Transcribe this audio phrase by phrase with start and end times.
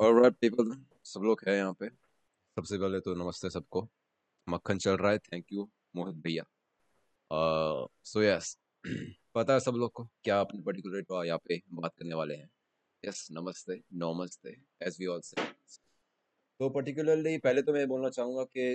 [0.00, 0.70] Alright people
[1.04, 3.88] सब लोग हैं यहाँ पे। सबसे पहले तो नमस्ते सबको।
[4.48, 6.44] मक्खन चल रहा है। थैंक यू मोहित भैया।
[8.04, 8.56] सो यस
[9.34, 12.48] पता है सब लोग को क्या अपने पर्टिकुलर यहाँ पे बात करने वाले हैं?
[13.04, 15.44] यस नमस्ते नमस्ते एज वी ऑल से
[16.60, 18.66] तो पर्टिकुलरली पहले तो मैं बोलना चाहूँगा कि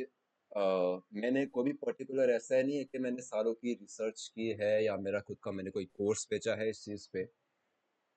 [1.21, 4.97] मैंने कोई भी पर्टिकुलर ऐसा नहीं है कि मैंने सालों की रिसर्च की है या
[4.97, 7.27] मेरा खुद का मैंने कोई कोर्स बेचा है इस चीज़ पे।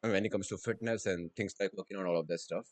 [0.02, 2.68] When it comes to fitness and things like working on all of that stuff.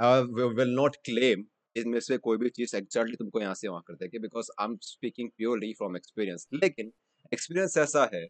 [0.00, 1.44] Uh, will not claim
[1.76, 4.76] इनमें से कोई भी चीज़ एग्जैक्टली तुमको यहाँ से वहाँ कर देगी because I am
[4.82, 6.92] speaking purely from experience लेकिन
[7.32, 8.24] एक्सपीरियंस ऐसा है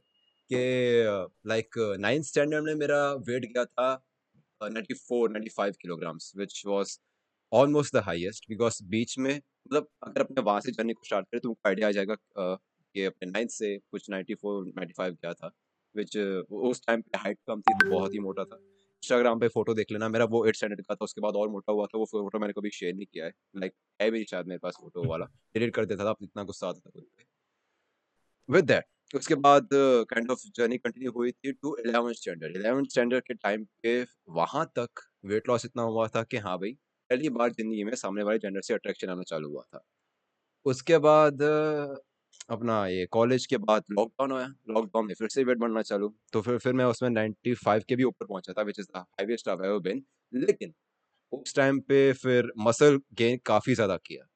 [0.51, 0.61] कि
[1.49, 3.93] लाइक नाइन्थ स्टैंडर्ड में मेरा वेट गया था
[4.63, 6.99] ninety four ninety five kilograms which was
[7.53, 11.41] almost the highest because बीच में मतलब अगर अपने वहाँ से जर्नी को स्टार्ट करें
[11.41, 12.59] तो तुमको आइडिया आ जाएगा uh,
[12.95, 15.51] कि अपने नाइन्थ से कुछ नाइन्टी फोर नाइन्टी फाइव गया था
[15.95, 16.17] विच
[16.71, 18.74] उस टाइम पे हाइट कम थी तो बहुत ही मोटा था।
[19.05, 21.73] इंस्टाग्राम पे फ़ोटो देख लेना, मेरा वो एट स्टैंडर्ड का था, उसके बाद और मोटा
[21.73, 24.59] हुआ था, वो फ़ोटो मैंने कभी शेयर नहीं किया है लाइक है भी शायद मेरे
[24.59, 27.07] पास फ़ोटो वाला डिलीट कर देता था इतना गुस्सा आता था खुद
[28.49, 29.69] विद दैट उसके बाद
[30.11, 33.93] काइंड ऑफ़ जर्नी कंटिन्यू हुई थी to eleven standard eleven standard के टाइम पे
[34.39, 36.73] वहाँ तक वेट लॉस इतना हुआ था कि हाँ भाई,
[37.11, 39.85] पहली बार ज़िंदगी में सामने वाले जेंडर से अट्रैक्शन आना चालू हुआ था।
[40.67, 41.39] उसके बाद
[42.49, 46.41] अपना ये कॉलेज के बाद लॉकडाउन आया, लॉकडाउन में फिर से वेट बढ़ना चालू तो
[46.43, 49.79] फिर फिर मैं उसमें 95 के भी ऊपर पहुँचा था which is the highest I
[49.81, 50.75] been लेकिन
[51.33, 54.27] उस टाइम पे फिर मसल गेन काफ़ी ज़्यादा किया।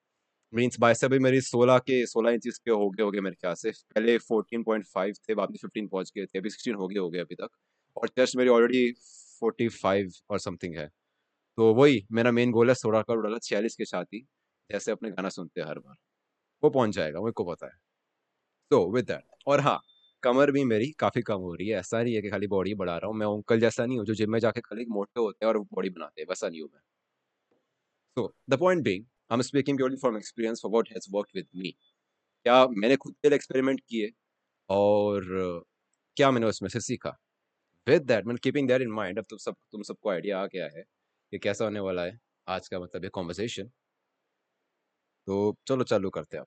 [0.52, 3.36] मीन्स बाय से भी मेरी 16 के 16 इंचज के हो गए हो गए मेरे
[3.36, 6.98] ख्याल से, पहले 14.5 थे, बाद में 15 पहुँच गए थे, अभी 16 हो गए
[6.98, 7.48] हो गए अभी तक,
[7.96, 8.92] और चेस्ट मेरी ऑलरेडी
[9.42, 10.88] 45 और समथिंग है।
[11.58, 14.20] तो वही, मेरा मेन गोल है सोलह का उड़ा छियालीस के साथ ही,
[14.70, 15.96] जैसे अपने गाना सुनते हैं हर बार,
[16.62, 17.87] वो पहुँच जाएगा, मेरे को पता है।
[18.70, 19.80] तो विद दैट और हाँ
[20.22, 22.96] कमर भी मेरी काफ़ी कम हो रही है। ऐसा नहीं है कि खाली बॉडी बढ़ा
[22.96, 25.52] रहा हूँ। मैं अंकल जैसा नहीं हूँ। जो जिम में जाके खाली मोटे होते हैं
[25.52, 26.80] और बॉडी बनाते हैं। वैसा नहीं हूँ मैं।
[28.16, 31.46] So the point being I am speaking purely from experience for what has worked with
[31.56, 31.70] me
[32.46, 34.10] क्या मैंने खुद के लिए एक्सपेरिमेंट किए?
[34.68, 35.64] और,
[36.16, 37.16] क्या मैंने उसमें से सीखा?
[37.86, 40.66] विद दैट मैंने कीपिंग दैट इन माइंड अब तुम सब, तुम सबको आइडिया आ गया
[40.68, 40.84] है
[41.32, 43.70] कि कैसा होने वाला है। आज का मतलब ये कॉन्वर्सेशन
[45.28, 45.36] तो
[45.68, 46.46] चलो चालू करते हैं अपने।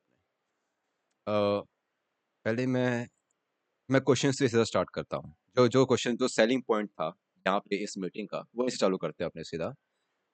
[2.45, 3.07] पहले मैं
[3.89, 7.05] मैं क्वेश्चन से सीधा स्टार्ट करता हूँ। जो जो क्वेश्चन जो सेलिंग पॉइंट था
[7.45, 9.69] यहाँ पे इस मीटिंग का, वो इसे चालू करते हैं अपने सीधा।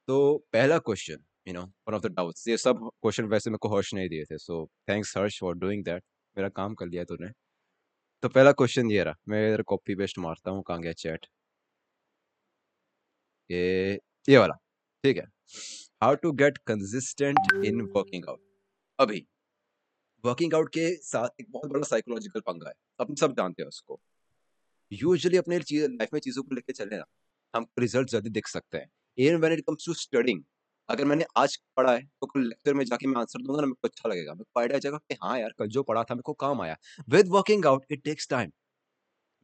[0.07, 3.75] तो पहला question you know one of the doubts ये सब क्वेश्चन वैसे मेरे को
[3.75, 6.03] हर्ष नहीं दिए थे so thanks Harsh for doing that
[6.38, 7.29] मेरा काम कर लिया तूने।
[8.24, 11.25] तो पहला क्वेश्चन ये रहा, मैं इधर कॉपी पेस्ट मारता हूँ कहाँ गया चैट
[13.50, 14.53] ये ये वाला,
[15.03, 15.25] ठीक है।
[16.03, 18.39] How to get consistent in working out
[19.00, 19.25] अभी।
[20.23, 24.00] वर्किंग आउट के साथ एक बहुत बड़ा साइकोलॉजिकल पंगा है। अपन सब जानते हैं उसको।
[24.91, 27.05] यूजुअली अपने लाइफ में चीज़ों को लेकर चले ना,
[27.53, 30.44] हम रिज़ल्ट जल्दी देख सकते हैं। And when it comes to studying
[30.89, 33.75] अगर मैंने आज पढ़ा है तो कल लेक्चर में जाके मैं आंसर दूँगा ना, मेरे
[33.81, 36.22] को अच्छा लगेगा। मेरे को आइडिया जाएगा कि हाँ यार, कल जो पढ़ा था, मेरे
[36.22, 36.77] को काम आया।
[37.09, 38.51] With working out it takes time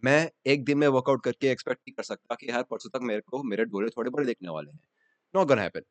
[0.04, 3.22] मैं एक दिन में वर्कआउट करके एक्सपेक्ट नहीं कर सकता कि यार, परसों तक मेरे
[3.22, 4.80] को मेरे डोले थोड़े बड़े देखने वाले हैं।
[5.34, 5.82] नॉट गन हैपन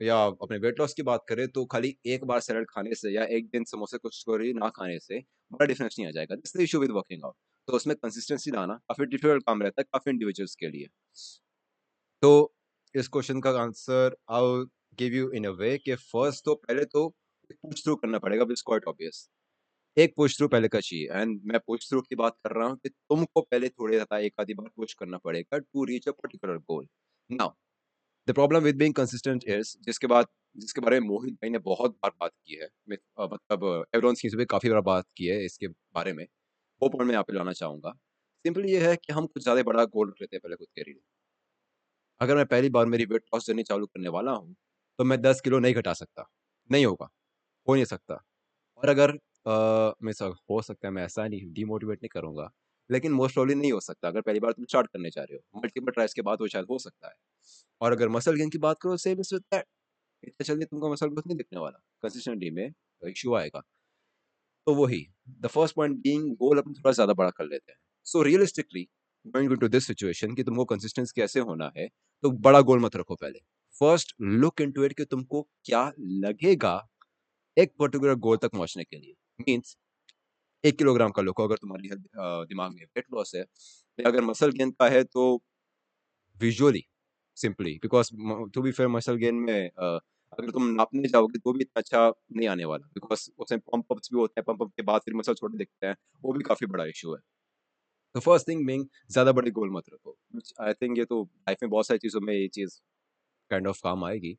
[0.00, 3.24] या अपने वेट लॉस की बात करें तो खाली एक बार सैलड खाने से या
[3.32, 5.18] एक दिन समोसे कुछ करी ना खाने से
[5.52, 7.34] बड़ा डिफरेंस नहीं आ जाएगा। This issue with working out
[7.68, 10.86] तो उसमें कंसिस्टेंसी लाना काफ़ी डिफ़िकल्ट काम रहता है काफ़ी इंडिविजुअल्स के लिए।
[12.22, 12.54] तो
[12.94, 14.64] इस क्वेश्चन का answer I
[14.98, 17.08] give you in a way कि फ़र्स्ट तो पहले तो
[17.54, 19.28] पुश थ्रू करना पड़ेगा विच क्वाइट ऑब्वियस
[19.96, 22.76] एक पुश थ्रू पहले का चाहिए। एंड मैं पुश थ्रू की बात कर रहा हूँ
[22.78, 26.58] कि तुमको पहले थोड़े ज़्यादा एक आधी बार पुश करना पड़ेगा to reach a particular
[26.60, 26.86] goal
[27.30, 27.50] now
[28.28, 31.90] the problem with being consistent is जिसके बाद, जिसके बारे में मोहित भाई ने बहुत
[31.94, 36.12] बार बात की है मतलब एवरोन की भी काफ़ी बार बात की है इसके बारे
[36.12, 36.26] में,
[36.82, 37.92] वो पॉइंट मैं यहाँ पे लाना चाहूँगा।
[38.44, 40.82] सिंपली ये है कि हम कुछ ज़्यादा बड़ा गोल रख लेते हैं पहले खुद के
[40.82, 41.00] लिए।
[42.20, 44.54] अगर मैं पहली बार मेरी वेट लॉस जर्नी चालू करने वाला हूँ
[44.98, 46.24] तो मैं दस किलो नहीं घटा सकता,
[46.70, 47.08] नहीं होगा,
[47.66, 48.14] हो नहीं सकता।
[48.80, 49.12] और अगर
[50.02, 50.12] मैं
[50.50, 52.50] हो सकता है मैं ऐसा नहीं डिमोटिवेट नहीं करूँगा,
[52.90, 55.60] लेकिन मोस्ट प्रॉब्ली नहीं हो सकता। अगर पहली बार तुम स्टार्ट करने जा रहे हो
[55.60, 57.14] मल्टीपल ट्राइज के बाद वो शायद हो सकता है।
[57.80, 59.64] और अगर मसल गेन की बात करो सेम इज़ दैट
[60.24, 62.70] इतना जल्दी तुमको मसल ग्रोथ नहीं दिखने वाला कंसिस्टेंटली में
[63.02, 63.62] इशू आएगा।
[64.66, 65.06] तो वही
[65.40, 68.82] the first point being goal अपन थोड़ा ज़्यादा बड़ा कर लेते हैं। So realistically
[69.24, 71.88] going to this situation कि तुमको कंसिस्टेंस कैसे होना है
[72.24, 73.38] तो बड़ा गोल मत रखो पहले।
[73.74, 76.74] फ़र्स्ट लुक इनटू इट कि तुमको क्या लगेगा
[77.56, 79.76] एक पर्टिकुलर गोल तक पहुँचने के लिए। मीन्स
[80.64, 81.88] एक किलोग्राम का लोको अगर तुम्हारी
[82.46, 83.42] दिमाग में वेट लॉस है,
[83.98, 85.24] या अगर मसल गेन का है तो
[86.40, 86.82] visually
[87.38, 88.10] simply because
[88.54, 89.98] to be fair muscle gain में uh,
[90.32, 94.12] अगर तुम नापने जाओगे तो भी इतना अच्छा नहीं आने वाला बिकॉज़ उसमें पंप अप्स
[94.12, 96.66] भी होते हैं पंप अप के बाद फिर मसल छोटे दिखते हैं वो भी काफ़ी
[96.66, 97.20] बड़ा इशू है।
[98.14, 100.16] तो फ़र्स्ट थिंग बिंग ज़्यादा बड़े गोल मत रखो
[100.60, 102.78] आई थिंक ये तो लाइफ में बहुत सारी चीज़ों में ये चीज़
[103.50, 104.36] काइंड ऑफ़ काम आएगी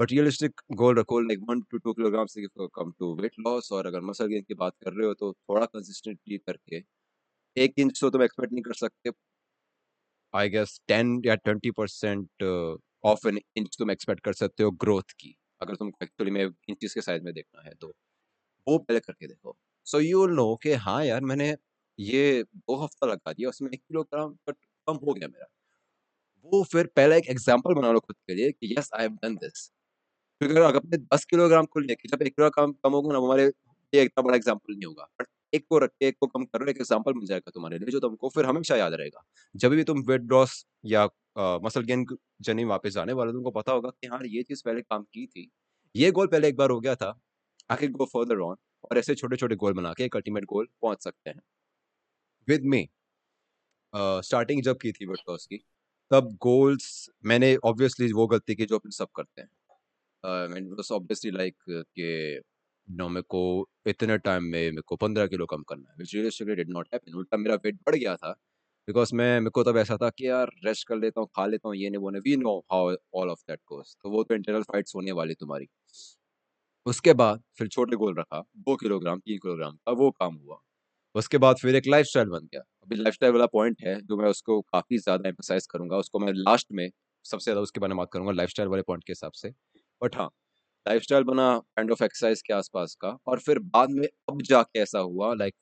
[0.00, 3.86] बट रियलिस्टिक गोल रखो like one to two kilogram से कम टू वेट लॉस और
[3.86, 6.82] अगर मसल गेन की बात कर रहे हो तो थोड़ा कंसिस्टेंटली करके
[7.56, 9.10] एक इंच तो तुम एक्सपेक्ट नहीं कर सकते
[10.34, 12.42] आई गेस टेन या twenty percent
[13.04, 16.94] of an inch तुम एक्सपेक्ट कर सकते हो ग्रोथ की, अगर तुमको एक्चुअली में इंचेस
[16.94, 17.92] के साइज़ में देखना है तो।
[18.66, 19.56] वो पहले करके देखो।
[19.86, 21.54] सो यू नो कि हाँ यार, मैंने
[21.98, 24.56] ये दो हफ़्ता लगा दिया, उसमें एक किलोग्राम बट
[24.86, 25.46] कम हो गया मेरा।
[26.46, 29.34] वो फिर पहले एक एग्ज़ाम्पल बना लो खुद के लिए कि yes I have done
[29.36, 29.66] this
[30.40, 33.44] क्योंकि अगर अपने दस किलोग्राम को लेके जब एक किलोग्राम कम कम होगा ना हमारे
[33.92, 36.66] ये इतना बड़ा एग्ज़ाम्पल नहीं होगा। बट एक को रख के, एक को कम करो
[36.70, 39.24] एक एग्ज़ाम्पल मिल जाएगा तुम्हारे लिए, जो तुमको फिर हमेशा याद रहेगा।
[39.54, 41.04] जब भी तुम वेट लॉस या
[41.64, 42.04] मसल गेन
[42.42, 45.48] जर्नी वापस जाने वाले तुमको पता होगा कि हाँ ये चीज़ पहले काम की थी।
[45.94, 47.18] ये गोल पहले एक बार हो गया था
[47.70, 50.68] I can go further on और ऐसे छोटे छोटे गोल बना के एक अल्टीमेट गोल
[50.82, 51.40] पहुँच सकते हैं।
[52.48, 52.88] विद मी
[53.94, 55.56] स्टार्टिंग जब की थी वेट लॉस की,
[56.10, 59.48] तब गोल्स मैंने ऑब्वियसली वो गलती की जो अपन सब करते हैं।
[60.92, 62.38] ऑब्वियसली लाइक के
[62.90, 63.40] नो मेरे को
[63.86, 67.36] इतने टाइम में मेरे को पंद्रह किलो कम करना है। रियलिस्टिकली डिड नॉट हैपन उल्टा
[67.36, 68.30] मेरा वेट बढ़ गया था।
[68.88, 71.68] बिकॉज़ मैं, मेरे को तब ऐसा था कि यार रेस्ट कर लेता हूँ, खा लेता
[71.68, 74.34] हूँ, ये नहीं, वो नहीं। We know how all of that goes तो वो तो
[74.34, 75.66] इंटरनल फाइट्स होने वाली तुम्हारी।
[76.86, 80.60] उसके बाद फिर छोटे गोल रखा, दो किलोग्राम, तीन किलोग्राम का वो काम हुआ।
[81.14, 84.60] उसके बाद फिर एक लाइफ बन गया। अभी लाइफ वाला पॉइंट है जो मैं उसको
[84.62, 86.88] काफ़ी ज़्यादा एम्फोसाइज करूँगा। उसको मैं लास्ट में
[87.24, 89.50] सबसे ज़्यादा उसके बारे में बात करूँगा लाइफ वाले पॉइंट के हिसाब से।
[90.02, 90.30] बट हाँ
[90.86, 94.98] लाइफ बना काइंड ऑफ़ एक्सरसाइज के आसपास का, और फिर बाद में अब जाके ऐसा
[95.00, 95.54] हुआ like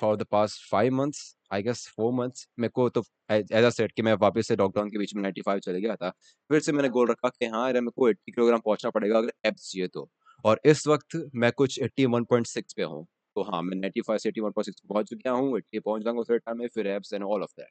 [0.00, 3.92] for the past five months I guess four months मेरे को तो एज अ सेट
[3.92, 6.10] कि मैं वापस से लॉकडाउन के बीच में नाइन्टी फाइव चले गया था,
[6.50, 9.32] फिर से मैंने गोल रखा कि हाँ अरे मेरे को एट्टी किलोग्राम पहुँचना पड़ेगा अगर
[9.48, 10.08] एप्स चाहिए तो।
[10.44, 13.06] और इस वक्त मैं कुछ 81.6 पे हूँ
[13.36, 16.68] तो हाँ मैं 95 से 81.6 पहुँच चुका हूँ 80 पहुँच जाऊँगा उस टाइम में,
[16.68, 17.70] फिर apps and all of that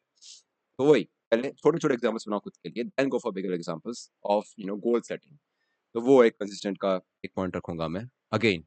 [0.79, 4.09] तो वही, पहले छोटे छोटे एग्जाम्पल्स बनाओ खुद के लिए then go for bigger examples
[4.25, 5.37] of you know goal setting
[5.97, 6.89] तो वो एक कंसिस्टेंट का
[7.25, 8.01] एक पॉइंट रखूँगा मैं।
[8.33, 8.63] अगेन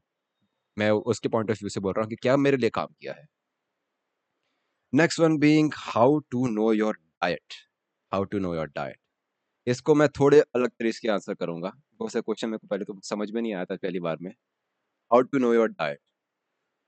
[0.77, 3.13] मैं उसके पॉइंट ऑफ़ व्यू से बोल रहा हूँ कि क्या मेरे लिए काम किया
[3.13, 3.25] है।
[4.93, 7.53] Next one being how to know your diet
[8.11, 8.97] how to know your diet
[9.67, 12.99] इसको मैं थोड़े अलग तरीके से आंसर करूँगा। बहुत से क्वेश्चन मेरे को पहले तो
[13.03, 15.99] समझ में नहीं आया था पहली बार में। How to know your diet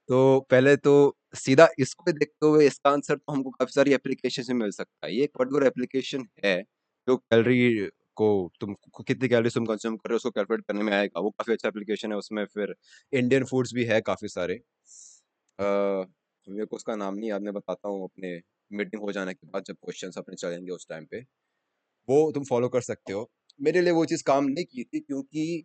[0.09, 4.53] तो पहले तो सीधा इसको देखते हुए इसका आंसर तो हमको काफ़ी सारी एप्लीकेशन से
[4.55, 6.61] मिल सकता है। ये एक पर्टिकुलर एप्लीकेशन है
[7.07, 8.27] जो कैलोरी को
[8.62, 8.74] तुम
[9.07, 11.68] कितनी कैलोरीज तुम कंज्यूम कर रहे हो, उसको कैलकुलेट करने में आएगा। वो काफ़ी अच्छा
[11.68, 12.75] एप्लीकेशन है, उसमें फिर
[13.13, 14.60] इंडियन फूड्स भी है काफ़ी सारे।
[16.48, 18.39] मेरे को उसका नाम नहीं याद, मैं बताता हूँ अपने
[18.71, 21.19] मीटिंग हो जाने के बाद जब क्वेश्चन अपने चलेंगे उस टाइम पे।
[22.07, 23.30] वो तुम फॉलो कर सकते हो।
[23.60, 25.63] मेरे लिए वो चीज़ काम नहीं की थी क्योंकि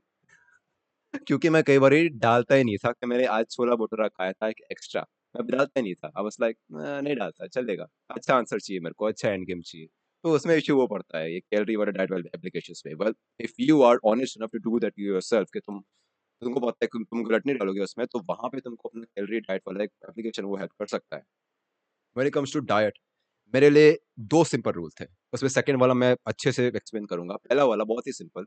[1.27, 4.49] क्योंकि मैं कई बार डालता ही नहीं था कि मैंने आज छोला भटूरा खाया था
[4.49, 5.05] एक एक्स्ट्रा
[5.35, 8.95] मैं डालता ही नहीं था। आई वाज लाइक नहीं डालता, चलेगा। अच्छा आंसर चाहिए मेरे
[8.99, 9.89] को अच्छा एंड गेम चाहिए।
[10.25, 13.53] तो उसमें इश्यू वो पड़ता है, ये कैलोरी वाले डाइट वाले एप्लीकेशंस में। Well if
[13.61, 15.81] you are honest enough to do that you yourself कि तुम,
[16.43, 19.63] तुमको पता है तुम गलत नहीं डालोगे उसमें तो वहाँ पे तुमको अपना कैलोरी डाइट
[19.69, 22.99] वाला एक एप्लीकेशन वो हेल्प कर सकता है। इट कम्स टू डाइट
[23.55, 23.99] मेरे लिए
[24.31, 28.07] दो सिंपल रूल थे। उसमें सेकेंड वाला मैं अच्छे से एक्सप्लेन करूँगा। पहला वाला बहुत
[28.07, 28.47] ही simple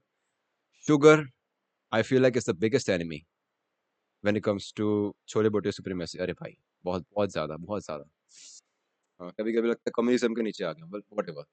[0.85, 1.25] sugar
[1.91, 3.17] I feel like is the biggest enemy
[4.23, 4.87] when it comes to
[5.27, 8.03] chole bhature supremacy अरे भाई, बहुत बहुत ज़्यादा बहुत ज़्यादा।
[9.21, 10.85] कभी कभी लगता है कम्युनिज्म के नीचे आ गया
[11.17, 11.43] वट एवर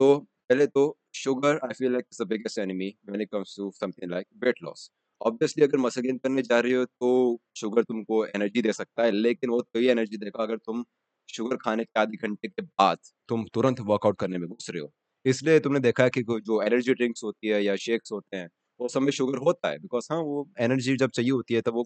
[0.00, 0.84] तो पहले तो
[1.14, 5.64] sugar I feel like biggest enemy when it comes to something like weight loss obviously
[5.64, 9.50] अगर मसल गेन करने जा रहे हो तो शुगर तुमको एनर्जी दे सकता है, लेकिन
[9.50, 10.84] वो तो ही एनर्जी देगा अगर तुम
[11.28, 14.92] शुगर खाने के आधे घंटे के बाद तुम तुरंत वर्कआउट करने में घुस रहे हो.
[15.24, 18.48] इसलिए तुमने देखा है कि जो एनर्जी ड्रिंक्स होती है या शेक्स होते हैं,
[18.80, 21.74] वो सब में शुगर होता है बिकॉज़ हाँ वो एनर्जी जब चाहिए होती है तब
[21.74, 21.84] वो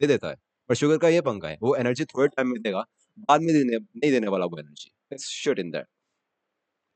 [0.00, 0.36] दे देता है.
[0.68, 2.84] पर शुगर का ये पंखा है, वो एनर्जी थोड़े टाइम में देगा,
[3.20, 5.86] बाद में देने, नहीं देने वाला वो एनर्जी शट इन दैट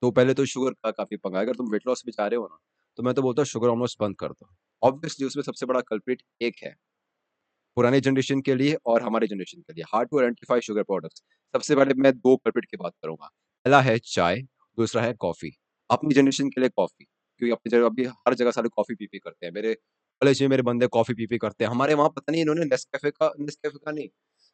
[0.03, 2.37] तो पहले तो शुगर का काफ़ी पंखा है, अगर तुम वेट लॉस में चाह रहे
[2.37, 2.59] हो ना
[2.99, 4.49] तो मैं तो बोलता हूँ शुगर ऑलमोस्ट बंद कर दो।
[4.83, 6.75] ऑब्वियसली उसमें सबसे बड़ा कल्प्रिट एक है,
[7.77, 11.23] पुराने जनरेशन के लिए और हमारे जनरेशन के लिए hard to identify sugar products
[11.55, 13.27] सबसे पहले मैं दो कल्प्रिट की बात करूँगा,
[13.67, 14.41] पहला है चाय,
[14.79, 15.53] दूसरा है कॉफ़ी
[15.91, 19.19] अपनी जनरेशन के लिए कॉफ़ी क्योंकि अपनी जगह, अभी हर जगह सारे कॉफ़ी पी पी
[19.19, 19.77] करते हैं, मेरे
[20.23, 23.11] कॉलेज में मेरे बंदे कॉफ़ी पी पी करते हैं। हमारे वहाँ पता नहीं इन्होंने नेस्कैफे
[23.13, 24.09] का नेस्कैफे का नहीं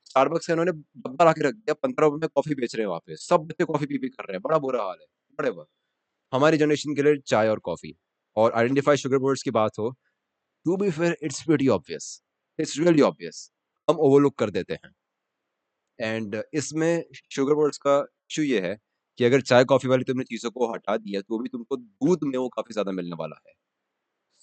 [0.06, 2.88] स्टारबक्स का इन्होंने डब्बा ला के रख दिया, पंद्रह रुपए में कॉफ़ी बेच रहे हैं
[2.88, 5.06] वहाँ पे। सब बच्चे कॉफ़ी पी पी कर रहे हैं। बड़ा बुरा हाल है।
[5.38, 5.66] बड़े बार
[6.32, 7.94] हमारी जनरेशन के लिए चाय और कॉफ़ी।
[8.36, 9.90] और आइडेंटिफाई शुगर बोर्ड्स की बात हो
[10.66, 12.10] to be fair it's very obvious
[12.58, 13.50] it's really obvious
[13.88, 14.92] हम ओवरलुक कर देते हैं।
[15.98, 17.98] एंड इसमें शुगर बोर्ड्स का
[18.30, 18.76] इशू ये है
[19.18, 22.38] कि अगर चाय, कॉफ़ी वाली तुमने चीज़ों को हटा दिया तो भी तुमको दूध में
[22.38, 23.52] वो काफ़ी ज़्यादा मिलने वाला है।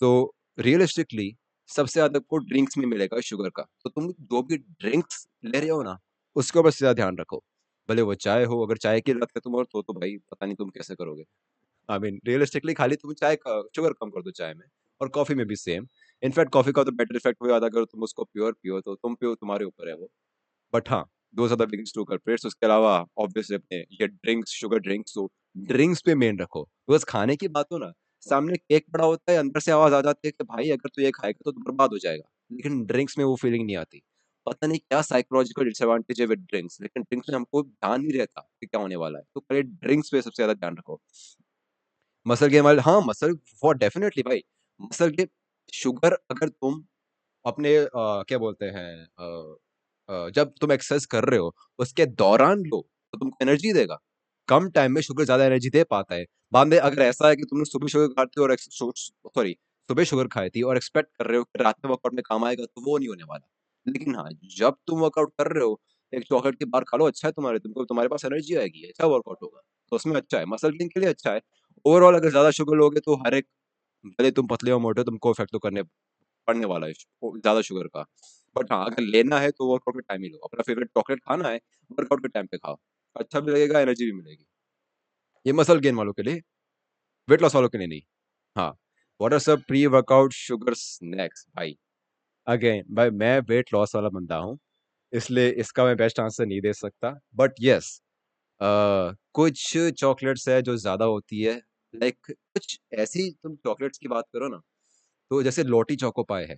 [0.02, 1.32] सो रियलिस्टिकली
[1.70, 5.70] सबसे ज़्यादा आपको ड्रिंक्स में मिलेगा शुगर का। तो तुम जो भी ड्रिंक्स ले रहे
[5.70, 5.98] हो ना
[6.36, 7.44] उसके ऊपर ज़्यादा ध्यान रखो।
[7.90, 10.46] भले वो चाय हो अगर चाय की लत है तुम और तो, तो भाई पता
[10.46, 11.24] नहीं तुम कैसे करोगे।
[11.90, 14.66] आई मीन रियलिस्टिकली खाली तुम चाय का शुगर कम कर दो चाय में
[15.02, 15.88] और कॉफ़ी में भी सेम
[16.24, 19.36] इनफैक्ट कॉफ़ी का तो बेटर इफ़ेक्ट वो अगर तुम उसको प्योर पियो तो तुम पियो
[19.36, 20.10] तुम्हारे ऊपर है वो।
[20.74, 25.14] बट हाँ दो ज़्यादा बिगेस्ट टू कल्प्रेट्स उसके अलावा ऑब्वियसली अपने ये ड्रिंक्स शुगर ड्रिंक्स
[25.16, 25.30] तो
[25.68, 27.92] ड्रिंक्स पे मेन रखो। बस खाने की बात हो ना
[28.26, 31.02] सामने केक पड़ा होता है अंदर से आवाज़ आ जाती है कि भाई अगर तू
[31.02, 34.02] ये खाएगा तो, बर्बाद हो जाएगा। लेकिन ड्रिंक्स में वो फीलिंग नहीं आती।
[34.48, 38.42] पता नहीं क्या साइकोलॉजिकल डिसएडवांटेज है विद ड्रिंक्स लेकिन ड्रिंक्स में हमको ध्यान नहीं रहता
[38.62, 41.00] कि क्या होने वाला है। तो पहले ड्रिंक्स पे सबसे ज़्यादा ध्यान रखो।
[42.26, 44.42] मसल गेम वाले हाँ मसल फॉर डेफिनेटली भाई
[44.80, 45.28] मसल गेम
[45.74, 46.84] शुगर अगर तुम
[47.46, 49.08] अपने आ, क्या बोलते हैं
[50.32, 52.82] जब तुम एक्सरसाइज कर रहे हो उसके दौरान लो
[53.14, 54.00] तो तुमको एनर्जी देगा।
[54.48, 57.44] कम टाइम में शुगर ज़्यादा एनर्जी दे पाता है। बाद में अगर ऐसा है कि
[57.44, 59.54] तुमने सुबह शुगर खाते हो और सॉरी
[59.90, 62.44] सुबह शुगर खाई थी और एक्सपेक्ट कर रहे हो कि रात में वर्कआउट में काम
[62.46, 63.48] आएगा तो वो नहीं होने वाला।
[63.88, 65.80] लेकिन हाँ जब तुम वर्कआउट कर रहे हो
[66.14, 69.08] एक चॉकलेट की बार खा लो अच्छा है तुम्हारे तुमको तुम्हारे पास एनर्जी आएगी अच्छा
[69.08, 69.62] वर्कआउट होगा
[69.92, 71.42] तो उसमें अच्छा है। मसल के लिए अच्छा है।
[71.86, 73.48] ओवरऑल अगर ज़्यादा शुगर लोगे तो हर एक
[74.06, 75.84] भले तुम पतले हो मोटे तुमको इफ़ेक्ट तो करने
[76.48, 78.06] पड़ने वाला है ज़्यादा शुगर का।
[78.56, 81.50] बट हाँ अगर लेना है तो वर्कआउट के टाइम ही लो। अपना फेवरेट चॉकलेट खाना
[81.50, 81.60] है
[81.92, 82.78] वर्कआउट के टाइम पे खाओ।
[83.16, 84.46] अच्छा भी लगेगा एनर्जी भी मिलेगी।
[85.46, 86.42] ये मसल गेन वालों के लिए
[87.28, 88.02] वेट लॉस वालों के लिए नहीं।
[88.56, 88.72] हाँ
[89.20, 91.78] वॉट आर सब प्री वर्कआउट शुगर स्नैक्स भाई
[92.48, 94.58] अगेन भाई मैं वेट लॉस वाला बंदा हूँ
[95.14, 98.00] इसलिए इसका मैं बेस्ट आंसर नहीं दे सकता बट यस
[98.62, 101.56] yes, कुछ चॉकलेट्स है जो ज़्यादा होती है
[101.94, 104.58] लाइक कुछ ऐसी तुम चॉकलेट्स की बात करो ना
[105.32, 106.58] तो जैसे लोटी चौको पाए है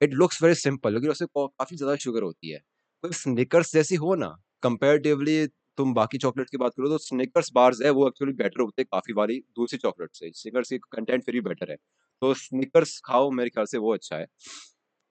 [0.00, 2.58] इट लुक्स वेरी सिंपल लेकिन उससे काफ़ी ज़्यादा शुगर होती है।
[3.04, 4.28] कोई स्निकर्स जैसी हो ना
[4.62, 5.46] कंपेरेटिवली
[5.78, 8.86] तुम बाकी चॉकलेट की बात करो तो स्निकर्स बार्स है वो एक्चुअली बेटर होते हैं
[8.92, 11.76] काफ़ी बारी दूसरी चॉकलेट से। स्निकर्स की कंटेंट फिर भी बेटर है।
[12.22, 14.26] तो स्निकर्स खाओ मेरे ख्याल से वो अच्छा है।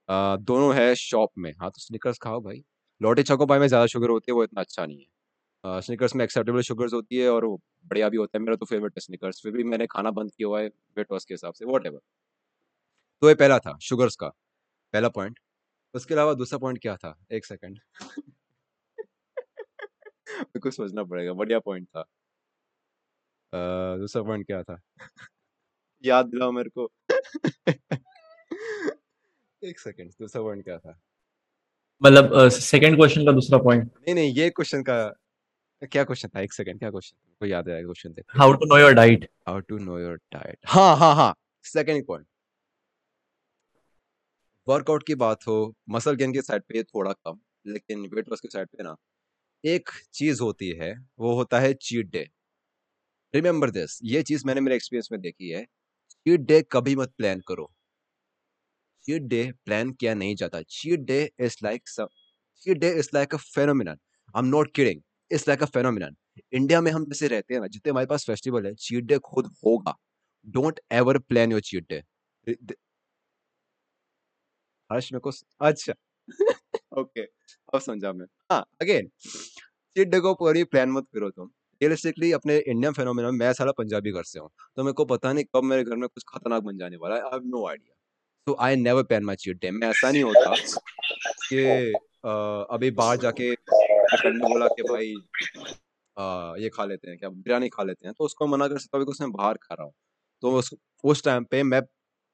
[0.10, 2.63] आ, दोनों है शॉप में। हाँ तो स्निकर्स खाओ भाई।
[3.01, 6.24] लोटे चौको पाई में ज़्यादा शुगर होती है वो इतना अच्छा नहीं है। स्निकर्स में
[6.24, 7.48] एक्सेप्टेबल शुगर्स होती है और
[7.86, 10.48] बढ़िया भी होता है। मेरा तो फेवरेट है स्निकर्स फिर भी मैंने खाना बंद किया
[10.48, 10.67] हुआ है
[10.98, 11.88] वेट लॉस के हिसाब से वॉट
[13.22, 14.27] तो ये पहला था शुगर्स का।
[14.93, 15.39] पहला पॉइंट
[15.93, 17.15] उसके अलावा दूसरा पॉइंट क्या था?
[17.32, 17.79] एक सेकंड
[20.39, 22.03] मेरे को सोचना पड़ेगा बढ़िया पॉइंट था।
[23.97, 24.79] दूसरा पॉइंट क्या था?
[26.03, 26.89] याद दिलाओ मेरे को।
[29.61, 30.99] एक सेकंड दूसरा पॉइंट क्या था?
[32.01, 34.97] मतलब सेकंड क्वेश्चन का दूसरा पॉइंट नहीं नहीं ये क्वेश्चन का
[35.81, 36.41] क्या क्वेश्चन था?
[36.41, 39.59] एक सेकंड क्या क्वेश्चन को याद है क्वेश्चन थे how to know your diet how
[39.59, 41.33] to know your diet हाँ हाँ हाँ
[41.65, 42.27] सेकंड पॉइंट
[44.67, 45.55] वर्कआउट की बात हो
[45.89, 48.95] मसल गेन के साइड पे थोड़ा कम लेकिन वेट लॉस के साइड पे ना।
[49.63, 52.27] एक चीज़ होती है, वो होता है चीट डे
[53.34, 55.63] रिमेंबर दिस ये चीज़ मैंने मेरे एक्सपीरियंस में देखी है।
[56.05, 57.72] चीट डे कभी मत प्लान करो।
[59.05, 61.89] चीट डे प्लान किया नहीं जाता। Cheat day is like
[62.62, 63.98] cheat day is like a phenomenon
[64.36, 65.01] I am not kidding
[65.32, 66.15] it's like a phenomenon
[66.53, 69.48] India में हम जैसे रहते हैं ना, जितने हमारे पास फेस्टिवल है चीट डे खुद
[69.65, 69.96] होगा।
[70.48, 72.01] Don't ever plan your cheat day
[74.89, 75.93] Harsh मेरे को अच्छा।
[76.93, 79.10] ओके अब समझा मैं। हाँ अगेन
[79.95, 81.50] डे को पूरी प्लान मत करो तुम।
[81.81, 85.33] रियलिस्टिकली अपने इंडियन फेनोमेना में मैं सारा पंजाबी घर से हूँ तो मेरे को पता
[85.33, 87.95] नहीं कब मेरे घर में कुछ खतरनाक बन जाने वाला है। आई हैव नो आइडिया
[88.47, 90.55] तो I never plan my cheat day मैं ऐसा नहीं होता
[91.50, 91.65] कि
[92.69, 95.13] अभी बाहर जाके बोला कि भाई
[96.17, 98.97] आ, ये खा लेते हैं क्या बिरयानी खा लेते हैं तो उसको मना कर सकता
[98.97, 99.93] हूँ उसने बाहर खा रहा हूँ।
[100.43, 100.73] तो उस
[101.03, 101.81] उस टाइम पे मैं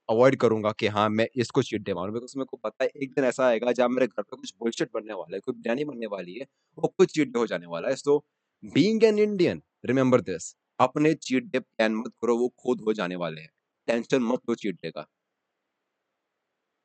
[0.10, 3.14] अवॉइड करूँगा कि हाँ मैं इसको चीट डे मारूं। बिकॉज़ मेरे को पता है एक
[3.16, 6.08] दिन ऐसा आएगा जब मेरे घर पे कुछ बुलशिट बनने वाला है, कोई बिरयानी बनने
[6.08, 6.46] वाली है,
[6.78, 8.18] वो कुछ चीट डे हो जाने वाला है। So
[8.64, 13.16] being an Indian remember this अपने चीट डे प्लान मत करो, वो खुद हो जाने
[13.18, 13.52] वाले हैं।
[13.88, 15.06] टेंशन मत लो चीट डे का।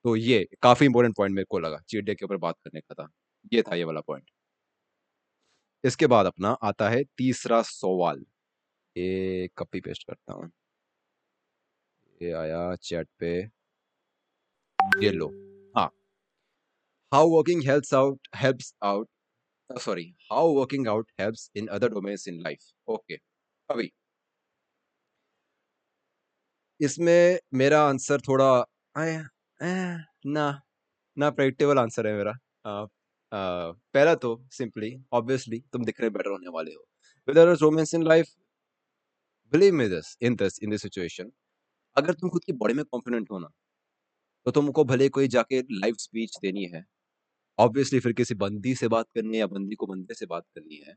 [0.04, 2.95] तो ये काफ़ी इंपॉर्टेंट पॉइंट मेरे को लगा, चीट डे के ऊपर बात करने का
[2.95, 3.09] था।
[3.52, 4.31] ये था ये वाला पॉइंट
[5.85, 8.25] इसके बाद अपना आता है तीसरा सवाल।
[8.97, 10.50] ये कपी पेस्ट करता हूँ।
[12.21, 13.30] ये आया चैट पे।
[15.02, 15.26] ये लो
[15.76, 15.90] हाँ।
[17.12, 19.09] How working helps out helps out
[19.71, 23.18] sorry how working out helps in other domains in life okay
[23.68, 23.90] अभी।
[26.80, 28.49] इसमें मेरा आंसर थोड़ा
[28.97, 29.16] आए,
[29.61, 30.61] आए, ना
[31.16, 32.33] ना प्रेडिक्टेबल आंसर है मेरा।
[32.66, 32.83] आ,
[33.33, 36.85] आ, पहला तो सिंपली ऑब्वियसली तुम दिखने बेटर होने वाले हो।
[37.28, 38.35] With other romance in life
[39.52, 41.30] believe me this in this in this situation
[41.97, 43.49] अगर तुम खुद की बॉडी में कॉन्फिडेंट हो ना
[44.47, 46.85] तो तुमको भले कोई जाके लाइव स्पीच देनी है।
[47.59, 50.77] ऑब्वियसली फिर किसी बंदी से बात करनी है या बंदी को बंदे से बात करनी
[50.79, 50.95] है,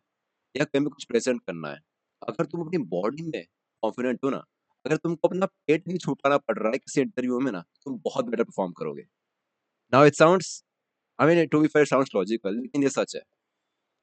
[0.55, 1.79] या कहीं कुछ प्रेजेंट करना है।
[2.21, 3.43] अगर तुम अपनी बॉडी में
[3.83, 4.43] कॉन्फिडेंट हो ना,
[4.85, 8.25] अगर तुमको अपना पेट नहीं छुपाना पड़ रहा है किसी इंटरव्यू में ना, तुम बहुत
[8.27, 9.03] बेटर परफॉर्म करोगे।
[9.93, 10.63] Now it sounds
[11.19, 13.21] I mean to be fair sounds logical लेकिन ये सच है।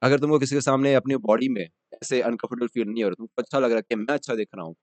[0.01, 3.41] अगर तुमको किसी के सामने अपनी बॉडी में ऐसे अनकंफर्टेबल फील नहीं हो रहा, तुमको
[3.41, 4.75] अच्छा लग रहा है कि मैं अच्छा दिख रहा हूँ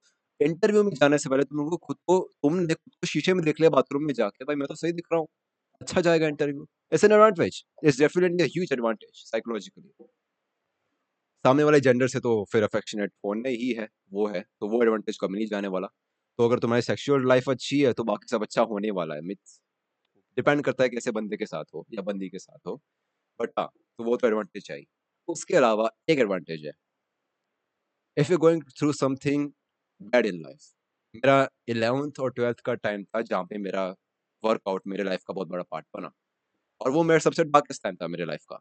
[0.42, 3.44] इंटरव्यू में जाने से पहले तुम लोगों को खुद को तुमने खुद को शीशे में
[3.44, 5.28] देख लिया बाथरूम में जाके, भाई, मैं तो सही दिख रहा हूँ।
[5.80, 6.66] अच्छा जाएगा interview.
[6.92, 9.88] It's an advantage it's definitely huge advantage psychologically
[11.44, 15.16] सामने वाले जेंडर से तो फिर अफेक्शनेट होने ही है, वो है तो वो एडवांटेज
[15.18, 15.86] कम नहीं जाने वाला?
[16.38, 19.60] तो अगर तुम्हारी सेक्सुअल लाइफ अच्छी है तो बाकी सब अच्छा होने वाला है मिथ्स
[20.36, 22.80] डिपेंड करता है कैसे बंदे के साथ हो, या बंदी के साथ हो
[23.40, 23.68] बट हाँ
[23.98, 24.86] तो वो तो एडवांटेज चाहिए
[25.28, 26.72] उसके अलावा एक एडवांटेज है।
[28.16, 29.50] If you going through something
[30.04, 30.70] bad in life
[31.14, 33.86] मेरा इलेवेंथ और ट्वेल्थ का टाइम था जहाँ पे मेरा
[34.44, 36.10] वर्कआउट मेरे लाइफ का बहुत बड़ा पार्ट बना।
[36.80, 38.56] और वो मेरा सबसे डार्केस्ट टाइम था मेरे लाइफ का।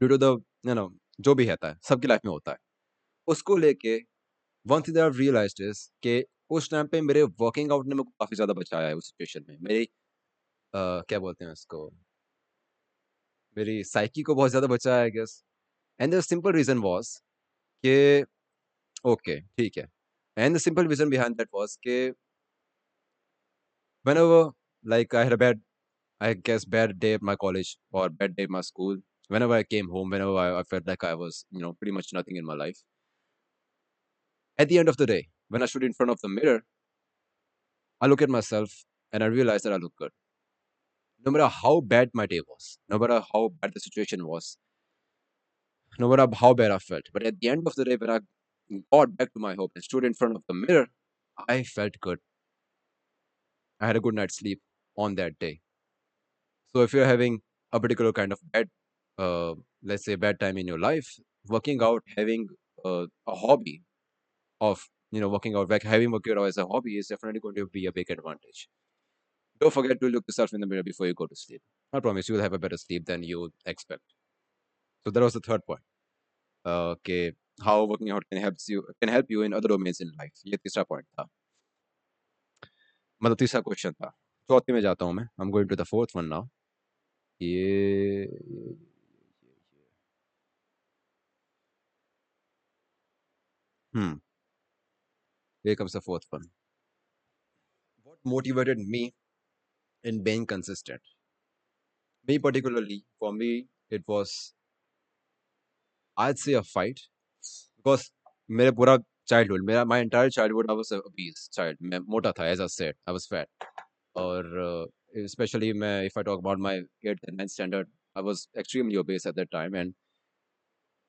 [0.00, 0.24] Due to the
[0.66, 0.90] you know
[1.20, 2.58] जो भी रहता है सबकी लाइफ में होता है।
[3.28, 3.96] उसको लेके
[4.66, 8.10] one thing I realise is के उस टाइम पे मेरे वर्किंग आउट ने मेरे को
[8.20, 11.90] काफ़ी ज़्यादा बचाया है उस सिचुएशन में। मेरी uh, क्या बोलते हैं उसको?
[13.56, 15.42] मेरी साइकी को बहुत ज़्यादा बचाया है guess
[16.00, 17.16] and the simple reason was
[17.84, 18.22] के
[19.04, 19.86] ओके ठीक है।
[20.38, 22.14] And the simple reason behind that was that
[24.02, 24.50] whenever
[24.84, 25.60] like I had a bad,
[26.20, 29.64] I guess bad day at my college or bad day at my school, whenever I
[29.64, 32.44] came home, whenever I, I felt like I was, you know, pretty much nothing in
[32.46, 32.78] my life.
[34.58, 36.62] At the end of the day, when I stood in front of the mirror,
[38.00, 40.12] I look at myself and I realize that I look good.
[41.24, 44.56] No matter how bad my day was, no matter how bad the situation was,
[45.98, 47.04] no matter how bad I felt.
[47.12, 48.20] But at the end of the day, when I
[48.92, 50.88] got back to my home and stood in front of the mirror
[51.48, 52.20] I felt good
[53.80, 54.60] I had a good night's sleep
[54.96, 55.60] on that day.
[56.66, 57.40] So if you're having
[57.72, 58.68] a particular kind of bad,
[59.18, 61.08] uh, let's say bad time in your life,
[61.48, 62.48] working out, having
[62.84, 63.82] uh, a hobby
[64.60, 67.56] of you know working out, like having working out as a hobby is definitely going
[67.56, 68.68] to be a big advantage.
[69.60, 71.62] Don't forget to look yourself in the mirror before you go to sleep.
[71.92, 74.02] I promise you will have a better sleep than you expect.
[75.04, 75.80] So that was the third point.
[76.66, 80.10] Uh, okay, how working out can helps you, can help you in other domains in
[80.20, 80.36] life.
[80.44, 81.28] ye tisra point tha
[83.22, 84.08] मतलब तीसरा question था।
[84.50, 86.46] चौथे में जाता हूँ मैं। I am going to the fourth one now
[87.40, 88.24] ये
[93.94, 94.20] hmm
[95.64, 96.48] ये comes the fourth one
[98.06, 99.02] what motivated me
[100.04, 101.00] in being consistent
[102.28, 103.52] me particularly for me
[103.92, 104.34] it was
[106.16, 107.00] I say a fight
[107.87, 108.11] because
[108.51, 108.97] मेरे पूरा
[109.31, 112.67] childhood मेरा my entire childhood I was a obese child मैं मोटा था as I
[112.67, 113.47] said I was fat
[114.17, 114.85] और uh,
[115.25, 119.25] especially मैं if I talk about my 8th and 9th standard I was extremely obese
[119.25, 119.95] at that time and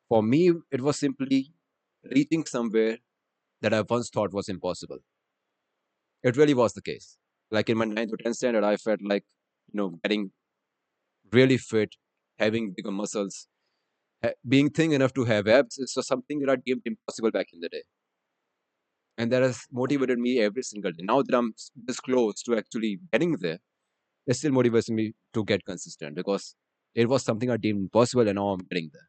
[0.09, 1.53] for me it was simply
[2.15, 2.99] reaching somewhere
[3.63, 4.99] that I once thought was impossible
[6.23, 7.19] it really was the case
[7.51, 9.25] like in my 9th or 10th standard I felt like
[9.73, 10.31] you know getting
[11.33, 11.97] really fit
[12.39, 13.58] having bigger muscles ha-
[14.49, 17.61] being thin enough to have abs is just something that I deemed impossible back in
[17.61, 17.83] the day
[19.19, 21.03] and that has motivated me every single day.
[21.05, 23.59] Now that I'm s- this close to actually getting there,
[24.27, 26.57] it still motivates me to get consistent because
[26.95, 29.09] it was something I deemed impossible, and now I'm getting there.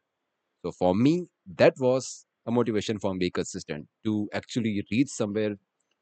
[0.64, 5.56] So for me, that was a motivation for me consistent to actually reach somewhere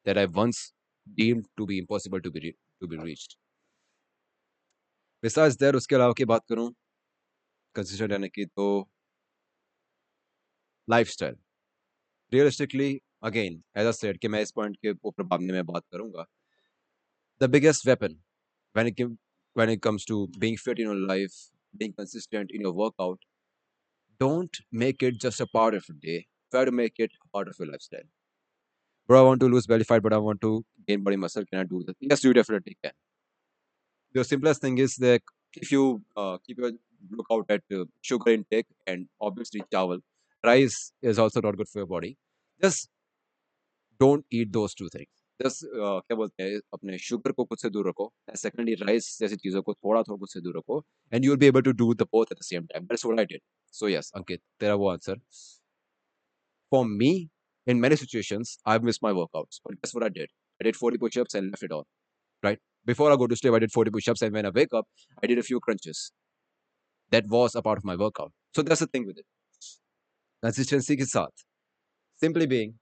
[0.05, 0.73] that I once
[1.17, 3.37] deemed to be impossible to be re- to be reached.
[5.27, 6.71] Besides that, उसके अलावा की बात करूं
[7.77, 8.67] consistent रहने की तो
[10.91, 11.37] lifestyle
[12.33, 12.99] realistically
[13.31, 16.27] again as I said कि मैं इस पॉइंट के ऊपर बाद में मैं बात करूंगा
[17.43, 18.21] the biggest weapon
[18.75, 19.19] when it came,
[19.55, 21.35] when it comes to being fit in your life
[21.83, 23.19] being consistent in your workout
[24.21, 27.49] don't make it just a part of your day try to make it a part
[27.49, 28.09] of your lifestyle
[29.09, 30.53] bro i want to lose belly fat but i want to
[30.89, 32.97] gain body muscle can i do that yes you definitely can
[34.15, 35.23] the simplest thing is that
[35.57, 36.73] if you uh, keep your
[37.11, 40.01] lookout at uh, sugar intake and obviously chawal
[40.44, 42.18] rice is also not good for your body
[42.62, 42.90] just
[44.00, 45.12] don't eat those two things
[45.44, 49.36] just uh, क्या बोलते हैं अपने sugar को खुद से दूर रखो secondly rice जैसी
[49.36, 51.94] चीज़ों को थोड़ा थोड़ा खुद से दूर रखो and you will be able to do
[51.94, 53.42] the both at the same time that's what I did
[53.80, 55.20] so yes Ankit तेरा वो answer
[56.72, 57.30] for me
[57.68, 61.00] in many situations i've missed my workouts but guess what i did i did 40
[61.04, 61.86] push-ups and left it all
[62.44, 65.08] right before i go to sleep i did 40 push-ups and when i wake up
[65.24, 66.04] i did a few crunches
[67.12, 69.28] that was a part of my workout so that's the thing with it
[70.43, 71.45] consistency के साथ
[72.23, 72.75] simply being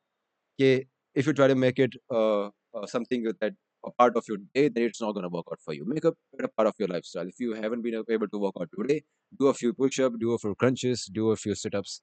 [0.60, 0.70] कि
[1.14, 4.68] if you try to make it uh, uh, something that a part of your day
[4.68, 6.88] then it's not going to work out for you make it a part of your
[6.88, 9.02] lifestyle if you haven't been able to work out today
[9.40, 11.96] do a few push-ups do a few crunches do a few sit-ups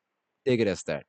[0.46, 1.06] take it as that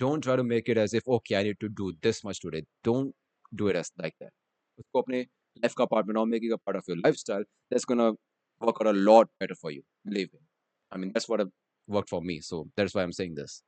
[0.00, 2.62] don't try to make it as if okay i need to do this much today
[2.90, 3.14] don't
[3.62, 4.34] do it as like that
[4.80, 5.20] उसको अपने
[5.62, 8.86] life का part बनाओ make it a part of your lifestyle that's gonna work out
[8.86, 10.46] a lot better for you believe me
[10.92, 11.50] I mean that's what
[11.89, 13.61] work for me so that's I am saying this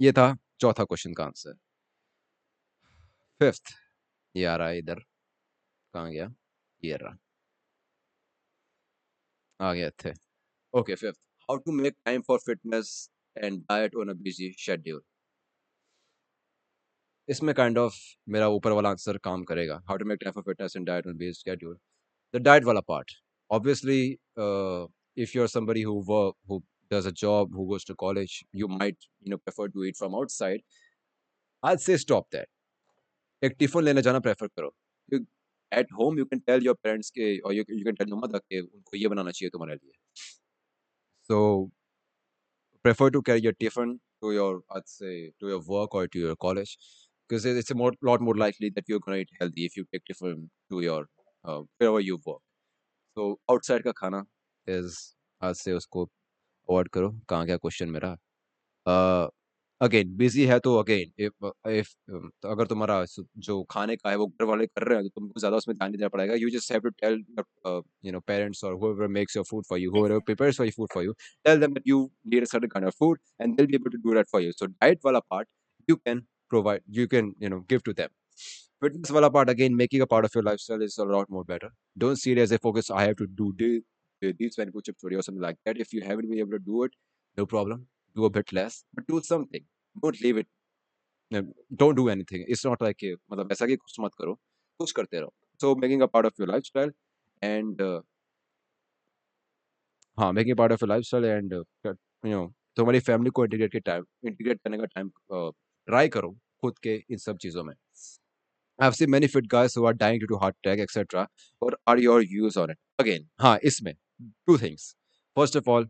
[0.00, 0.26] ये था
[0.60, 1.54] चौथा question का answer
[3.40, 3.72] fifth
[4.34, 5.00] ये आ रहा है इधर
[5.94, 6.32] कहाँ गया?
[6.84, 7.16] ये रहा।
[9.60, 10.12] आ गया थे।
[10.74, 15.02] Okay fifth how to make time for fitness and diet on a busy schedule
[17.28, 17.96] इसमें काइंड ऑफ़
[18.28, 21.16] मेरा ऊपर वाला आंसर काम करेगा। How to make time for fitness and diet on
[21.18, 21.78] busy schedule
[22.34, 23.12] the diet वाला part
[23.50, 26.56] obviously uh, if you're somebody who work who
[26.91, 30.15] does a job who goes to college you might you know prefer to eat from
[30.15, 30.61] outside
[31.63, 32.53] i'd say stop that
[33.43, 34.69] एक tiffin लेने जाना prefer करो
[35.79, 38.39] at home you can tell your parents के और you you can tell your mother
[38.39, 39.91] के उनको ये बनाना चाहिए तुम्हारे लिए
[41.29, 41.37] so
[42.85, 46.35] prefer to carry your tiffin to your i'd say to your work or to your
[46.43, 46.73] college
[47.29, 49.83] because it's a more lot more likely that you're going to eat healthy if you
[49.95, 50.99] take tiffin to your
[51.45, 52.43] uh, wherever you work
[53.17, 54.23] तो outside का खाना
[54.67, 54.95] is
[55.41, 56.09] आज से उसको
[56.68, 58.16] avoid करो कहाँ क्या question मेरा।
[59.80, 63.04] अगेन uh, बिज़ी है तो अगेन इफ़ तो अगर तुम्हारा
[63.38, 65.92] जो खाने का है वो घर वाले कर रहे हैं तो तुमको ज़्यादा उसमें ध्यान
[65.92, 66.86] देना पड़ेगा। यू जस्ट हैव
[68.86, 71.12] और makes your food for you however for your food for you
[71.44, 74.28] tell them you need a certain of food and they be able to do that
[74.32, 75.48] for you so diet वाला part
[75.88, 76.20] you can
[76.50, 78.08] provide you can you know give to them
[78.82, 82.16] fitness वाला part again making a part of your lifestyle is a lot more better don't
[82.16, 83.78] see as a focus I have to do do
[84.22, 86.84] these when chip today or something like that if you haven't been able to do
[86.84, 86.92] it
[87.38, 89.64] no problem do a bit less but do something
[90.04, 90.48] don't leave it
[91.82, 94.38] don't do anything it's not like a, मतलब ऐसा कि कुछ मत करो
[94.78, 95.32] कुछ करते रहो
[95.62, 96.92] so making a part of your lifestyle
[97.42, 98.00] and uh,
[100.18, 104.60] हाँ making part of lifestyle and you know तुम्हारी फैमिली को इंटीग्रेट के टाइम इंटीग्रेट
[104.64, 106.30] करने का टाइम ट्राई करो
[106.62, 107.74] खुद के इन सब चीज़ों में
[108.78, 111.28] I've seen many fit guys who are dying due to heart attack, etc.
[111.60, 112.78] What are your views on it?
[112.98, 113.94] Again, हाँ इसमें
[114.48, 114.94] two things.
[115.36, 115.84] First of all,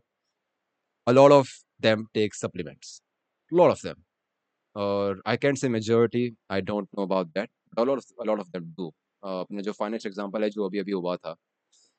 [1.07, 1.47] a lot of
[1.79, 3.01] them take supplements.
[3.51, 4.03] A lot of them.
[4.75, 6.35] Or I can't say majority.
[6.49, 7.49] I don't know about that.
[7.73, 8.91] But a lot of a lot of them do.
[9.23, 11.33] Uh, अपने जो finance example है जो अभी अभी हुआ था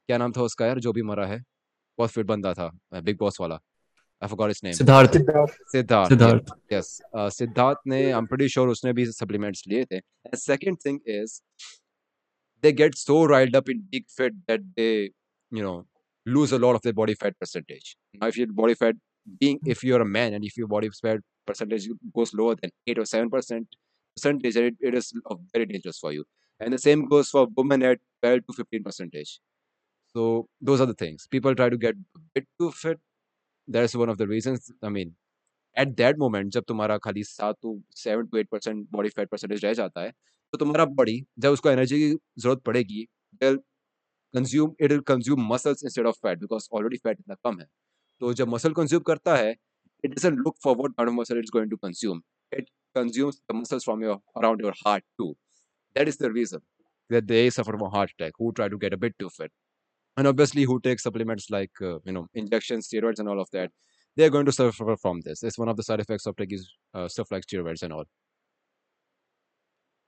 [0.08, 1.38] क्या नाम था उसका यार जो भी मरा है
[1.98, 3.54] बहुत फिट बंदा था बिग बॉस वाला
[4.22, 5.16] I forgot his name Siddharth
[5.72, 9.96] Siddharth Siddharth yes uh, Siddharth ने आई एम प्रीटी श्योर उसने भी सप्लीमेंट्स लिए थे
[9.96, 11.40] and second thing is
[12.62, 14.92] they get so riled up in big fat that they
[15.52, 15.74] you know
[16.25, 18.95] lose a lot of their body fat percentage now if your body fat
[19.41, 22.99] being if you're a man and if your body fat percentage goes lower than 8
[22.99, 23.67] or 7 percent
[24.15, 26.25] percentage it, it is uh, very dangerous for you
[26.59, 29.39] and the same goes for women at 12 to 15 percentage
[30.15, 32.99] so those are the things people try to get a bit too fit
[33.67, 35.15] that's one of the reasons i mean
[35.77, 39.65] at that moment जब तुम्हारा खाली सात to seven to eight percent body fat percentage
[39.65, 40.11] रह जाता है
[40.51, 42.09] तो तुम्हारा body जब उसको एनर्जी की
[42.41, 43.05] जरूरत पड़ेगी
[43.43, 43.59] will
[44.33, 47.67] Consume it will consume muscles instead of fat because already fat इतना कम है
[48.21, 49.51] तो जब मसल कंज्यूम करता है
[50.03, 53.55] it doesn't look for what kind of muscle it's going to consume it consumes the
[53.55, 55.31] muscles from your around your heart too
[55.95, 56.67] that is the reason
[57.09, 59.51] that they suffer from heart attack who try to get a bit too fit
[60.17, 63.71] and obviously who take supplements like uh, you know injections steroids and all of that
[64.17, 65.43] they're going to suffer from this.
[65.43, 66.59] It's one of the side effects of taking
[66.93, 68.05] uh, stuff like steroids and all.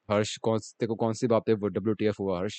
[0.10, 2.56] Harsh कौन तेरे को कौन सी बात पे वो W T F हुआ हर्ष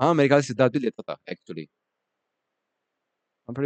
[0.00, 1.68] हाँ मेरे ख्याल से सिद्धार्थ भी लेता था एक्चुअली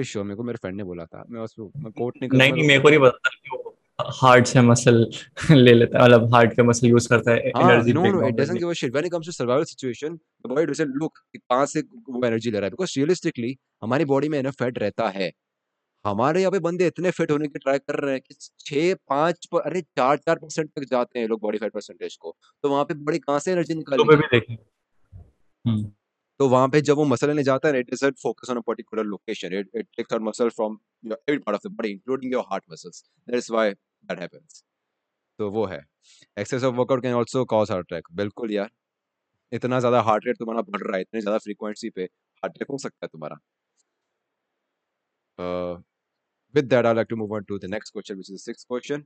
[0.05, 2.67] sure मेरे को मेरे फ्रेंड ने बोला था मैं उसको मैं कोट नहीं नहीं नहीं
[2.67, 3.77] मेरे को नहीं पता कि वो
[4.11, 5.11] हार्ट से मसल
[5.51, 8.61] ले लेता है मतलब हार्ट का मसल यूज़ करता है एनर्जी it डाउन doesn't करने
[8.61, 8.95] give a shit.
[8.95, 12.51] When it comes to survival situation the body doesn't look कि कहाँ से वो एनर्जी
[12.51, 15.33] ले रहा है because realistically हमारी बॉडी में इनफ फैट रहता है।
[16.07, 19.47] हमारे यहाँ पे बंदे इतने फिट होने की ट्राई कर रहे हैं कि छः पाँच
[19.47, 22.85] पर, अरे चार चार परसेंट तक जाते हैं लोग बॉडी फैट परसेंटेज को। तो वहाँ
[22.85, 24.57] पे बड़ी कहाँ से एनर्जी तो भी देखें।
[25.67, 25.93] हम्म।
[26.41, 29.05] तो वहाँ पे जब वो मसल लेने जाता है it doesn't focus on a particular
[29.05, 32.45] location it it takes out muscle from your every part of the body including your
[32.51, 34.63] heart muscles that is why that happens
[35.39, 35.81] तो वो है.
[36.39, 38.71] Excess of workout can also cause heart attack बिल्कुल यार.
[39.53, 42.79] इतना ज़्यादा heart rate तुम्हारा बढ़ रहा है इतनी ज़्यादा फ्रीक्वेंसी पे हार्ट अटैक हो
[42.89, 43.39] सकता है तुम्हारा.
[45.39, 45.77] Uh,
[46.55, 48.67] with that i'd like to move on to the next question which is the sixth
[48.73, 49.05] question.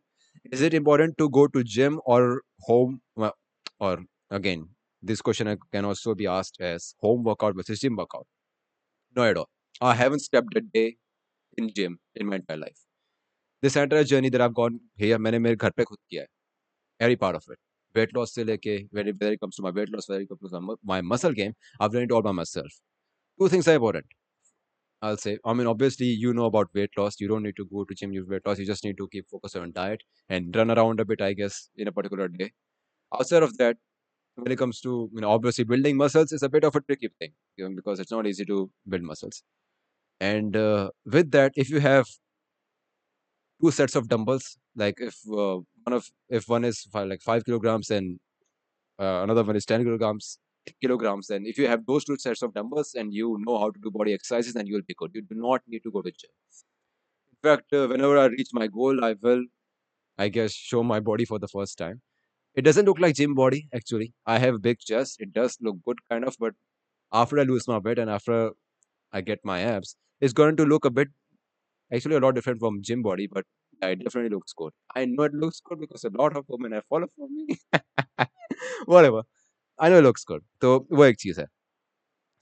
[0.56, 2.22] Is it important to go to gym or
[2.68, 3.36] home well,
[3.88, 3.92] or
[4.38, 4.64] again
[5.03, 8.27] this question can also be asked as home workout versus gym workout
[9.15, 9.49] no at all
[9.89, 10.87] i haven't stepped a day
[11.57, 12.81] in gym in my entire life
[13.61, 16.27] this entire journey that i've gone here मैंने मेरे घर पे खुद किया है
[17.07, 17.59] every part of it
[17.97, 20.29] weight loss से लेके when it, when it comes to my weight loss when it
[20.29, 22.79] comes to my, my muscle game i've done it all by myself
[23.41, 24.17] two things are important
[25.01, 25.37] I'll say.
[25.45, 27.19] I mean, obviously, you know about weight loss.
[27.21, 28.59] You don't need to go to gym use weight loss.
[28.59, 31.69] You just need to keep focused on diet and run around a bit, I guess,
[31.77, 32.51] in a particular day.
[33.13, 33.77] Outside of that,
[34.36, 37.08] when it comes to you know, obviously building muscles is a bit of a tricky
[37.18, 39.42] thing you know, because it's not easy to build muscles.
[40.20, 42.06] And uh, with that, if you have
[43.62, 47.44] two sets of dumbbells like if uh, one of if one is five, like five
[47.44, 48.18] kilograms and
[48.98, 50.38] uh, another one is 10 kilograms
[50.80, 53.80] kilograms and if you have those two sets of numbers and you know how to
[53.82, 55.10] do body exercises then you will be good.
[55.14, 56.30] You do not need to go to gym.
[57.32, 59.44] In fact uh, whenever i reach my goal i will
[60.18, 62.00] i guess show my body for the first time
[62.55, 65.99] it doesn't look like gym body actually i have big chest it does look good
[66.09, 66.53] kind of but
[67.11, 68.39] after i lose my weight and after
[69.13, 71.09] i get my abs it's going to look a bit
[71.91, 73.45] actually a lot different from gym body but
[73.81, 76.71] yeah, it definitely looks good i know it looks good because a lot of women
[76.71, 77.59] have followed for me
[78.95, 79.23] whatever
[79.79, 81.45] I know looks good तो वो एक चीज़ है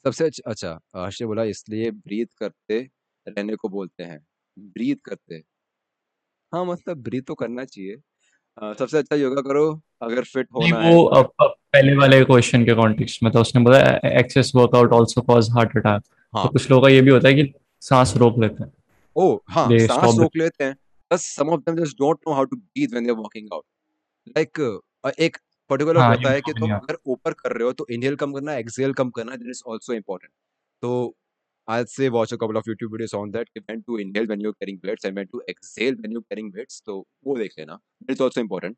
[0.06, 2.80] सबसे अच्छा अच्छा हर्ष ने बोला इसलिए ब्रीथ करते
[3.28, 4.20] रहने को बोलते हैं
[4.78, 5.42] ब्रीथ करते
[6.54, 7.96] हाँ मतलब ब्रीथ तो करना चाहिए
[8.59, 9.65] सबसे अच्छा योगा करो
[10.03, 13.63] अगर फिट होना है। वो अब, अब पहले वाले क्वेश्चन के कॉन्टेक्स्ट में था उसने
[13.63, 13.79] बोला
[14.19, 17.35] excess workout also cause heart attack तो हाँ। कुछ लोगों का ये भी होता है
[17.35, 18.73] कि सांस रोक लेते हैं।
[19.17, 20.77] ओ हाँ दे सांस रोक लेते हैं।
[21.11, 23.65] बस some of them just don't know how to breathe when they are working out
[24.37, 24.81] like
[25.21, 25.37] एक
[25.71, 28.55] पर्टिकुलर हाँ होता है कि तुम अगर ऊपर कर रहे हो तो इनहेल कम करना
[28.57, 30.31] एक्सहेल कम करना दैट इज़ आल्सो इंपॉर्टेंट
[30.83, 30.93] तो
[31.75, 33.49] I'd say watch a couple of YouTube videos on that.
[33.67, 36.83] When to inhale when you're carrying weights and when to exhale when you're carrying weights.
[36.87, 37.79] तो वो देख लेना.
[38.09, 38.77] It's also important.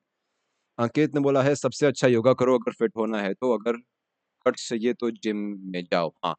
[0.78, 3.76] अंकित ने बोला है सबसे अच्छा योगा करो अगर फिट होना है तो अगर
[4.46, 5.36] कट्स चाहिए तो जिम
[5.72, 6.34] में जाओ हाँ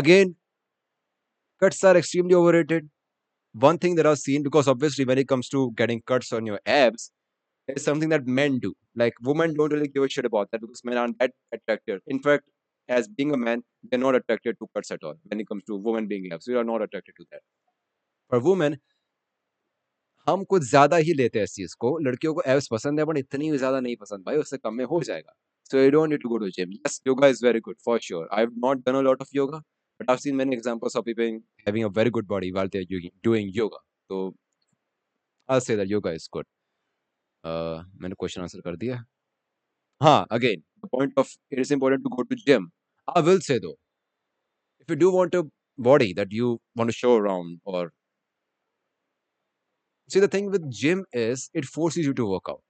[0.00, 0.34] again
[1.62, 2.86] cuts are extremely overrated
[3.64, 6.60] one thing that i've seen because obviously when it comes to getting cuts on your
[6.74, 7.02] abs
[7.68, 8.70] is something that men do
[9.02, 12.22] like women don't really give a shit about that because men aren't that attractive in
[12.28, 12.46] fact
[12.98, 15.80] as being a man they're not attracted to cuts at all when it comes to
[15.88, 17.44] women being abs we are not attracted to that
[18.30, 18.80] for women
[20.26, 23.18] हम कुछ ज़्यादा ही लेते हैं इस चीज़ को लड़कियों को abs पसंद है बट
[23.18, 25.32] इतनी ज़्यादा नहीं पसंद भाई उससे कम में हो जाएगा
[25.70, 28.22] so you don't need to go to gym yes yoga is very good for sure
[28.38, 29.60] i've not done a lot of yoga
[30.00, 31.36] but i've seen many examples of people
[31.68, 33.78] having a very good body while they're doing, doing yoga
[34.10, 34.34] so
[35.48, 36.48] i'll say that yoga is good
[37.44, 38.98] uh मैंने question answer कर दिया
[40.00, 42.68] हाँ again the point of it is important to go to gym
[43.08, 43.76] i will say though
[44.80, 45.46] if you do want a
[45.78, 47.92] body that you want to show around or
[50.10, 52.62] see the thing with gym is it forces you to work out.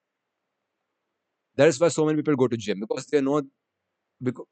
[1.57, 3.43] That is why so many people go to gym because they know
[4.23, 4.47] because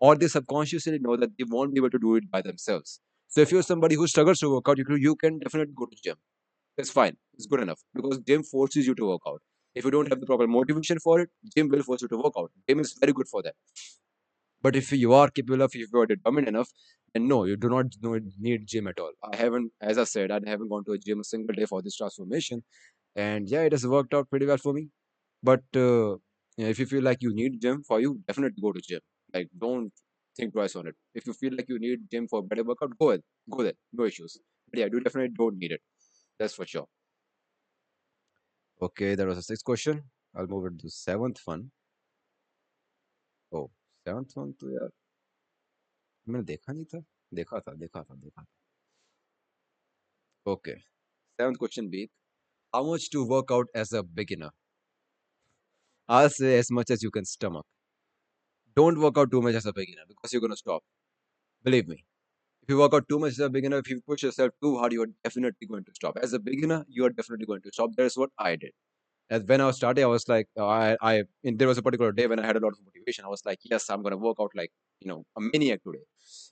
[0.00, 3.00] or they subconsciously know that they won't be able to do it by themselves.
[3.28, 5.86] So if you're somebody who struggles to work out you, can- you can definitely go
[5.86, 6.16] to gym.
[6.78, 7.16] It's fine.
[7.34, 9.42] It's good enough because gym forces you to work out.
[9.74, 12.34] If you don't have the proper motivation for it gym will force you to work
[12.38, 12.52] out.
[12.68, 13.56] Gym is very good for that
[14.62, 16.70] but if you are capable of if you are determined enough
[17.14, 17.86] then no you do not
[18.38, 19.12] need gym at all.
[19.32, 21.82] I haven't as i said i haven't gone to a gym a single day for
[21.82, 22.62] this transformation.
[23.16, 24.90] And yeah it has worked out pretty well for me.
[25.42, 26.16] But uh,
[26.58, 29.00] if you feel like you need gym for you definitely go to gym.
[29.34, 29.92] Like don't
[30.36, 30.96] think twice on it.
[31.14, 34.04] If you feel like you need gym for better workout go ahead go there no
[34.04, 34.38] issues.
[34.70, 35.82] But yeah you definitely don't need it.
[36.38, 36.88] That's for sure.
[38.82, 40.10] Okay that was the sixth question.
[40.34, 41.72] I'll move it to the seventh one.
[43.52, 43.70] Oh
[44.07, 44.89] seventh one तो यार
[46.29, 47.03] मैंने देखा नहीं था
[47.33, 48.47] देखा था देखा था देखा था
[50.53, 50.75] okay
[51.39, 52.07] seventh question B
[52.73, 54.49] how much to work out as a beginner
[56.15, 57.65] i'll say as much as you can stomach
[58.79, 60.83] don't work out too much as a beginner because you're going to stop
[61.69, 61.97] believe me
[62.63, 64.93] if you work out too much as a beginner if you push yourself too hard
[64.97, 67.97] you are definitely going to stop as a beginner you are definitely going to stop
[68.01, 68.73] that's what i did
[69.30, 72.12] as when I was starting, I was like, uh, I, I, there was a particular
[72.12, 73.24] day when I had a lot of motivation.
[73.24, 76.04] I was like, yes, I'm gonna work out like, you know, a maniac today.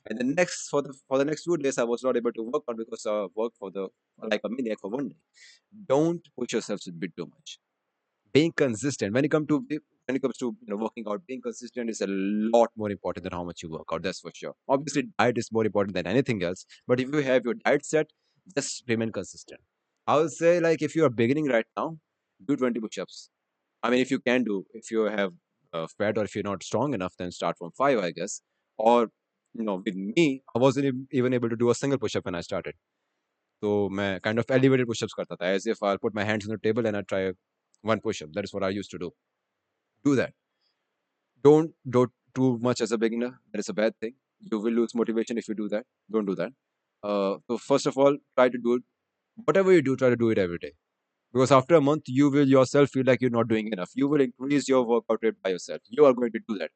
[0.08, 2.42] And the next for the for the next two days, I was not able to
[2.42, 3.88] work out because I worked for the
[4.22, 5.16] like a maniac for one day.
[5.86, 7.58] Don't push yourself a bit too much.
[8.32, 9.64] Being consistent when it comes to
[10.06, 13.24] when it comes to you know working out, being consistent is a lot more important
[13.24, 14.02] than how much you work out.
[14.02, 14.54] That's for sure.
[14.68, 16.66] Obviously, diet is more important than anything else.
[16.86, 18.10] But if you have your diet set,
[18.56, 19.60] just remain consistent.
[20.06, 21.98] I would say like if you are beginning right now,
[22.46, 23.30] do 20 push-ups.
[23.82, 25.32] I mean if you can do if you have
[25.72, 28.42] uh, fat or if you're not strong enough then start from five i guess.
[28.78, 29.10] Or
[29.54, 32.40] you know with me i wasn't even able to do a single push-up when i
[32.40, 32.74] started.
[33.62, 36.52] So I kind of elevated push-ups karta tha, as if i'll put my hands on
[36.52, 37.32] the table and i try
[37.82, 38.32] one push-up.
[38.34, 39.12] That is what i used to do.
[40.04, 40.34] Do that.
[41.42, 43.40] Don't do too much as a beginner.
[43.52, 44.14] That is a bad thing.
[44.40, 45.84] You will lose motivation if you do that.
[46.10, 46.52] Don't do that.
[47.02, 48.82] Uh, so first of all try to do it.
[49.44, 50.72] Whatever you do try to do it every day
[51.32, 53.90] because after a month you will yourself feel like you're not doing enough.
[53.94, 55.82] You will increase your workout rate by yourself.
[55.88, 56.70] You are going to do that.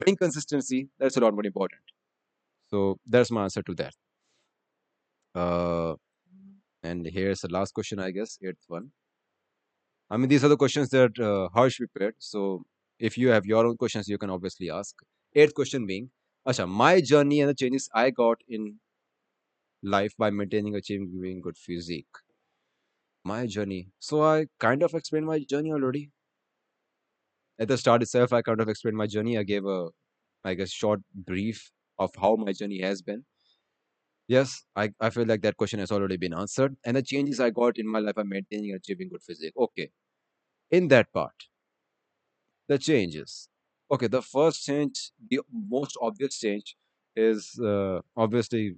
[0.00, 1.80] Bring consistency that's a lot more important.
[2.68, 3.94] So that's my answer to that.
[5.34, 5.94] Uh
[6.82, 8.92] and here's the last question i guess eighth one.
[10.10, 12.14] I mean these are the questions that uh, harsh prepared.
[12.18, 12.64] So
[12.98, 14.94] if you have your own questions you can obviously ask.
[15.34, 16.10] Eighth question being
[16.46, 18.78] Asha, my journey and the changes i got in
[19.82, 22.16] life by maintaining achieving good physique
[23.26, 23.90] my journey.
[23.98, 26.10] So I kind of explained my journey already.
[27.58, 29.36] At the start itself, I kind of explained my journey.
[29.38, 29.90] I gave a
[30.44, 33.24] like a short brief of how my journey has been.
[34.28, 36.76] Yes, I, I feel like that question has already been answered.
[36.84, 39.54] And the changes I got in my life are maintaining and achieving good physique.
[39.56, 39.90] Okay.
[40.70, 41.34] In that part,
[42.68, 43.48] the changes.
[43.90, 46.76] Okay, the first change, the most obvious change
[47.14, 48.74] is uh, obviously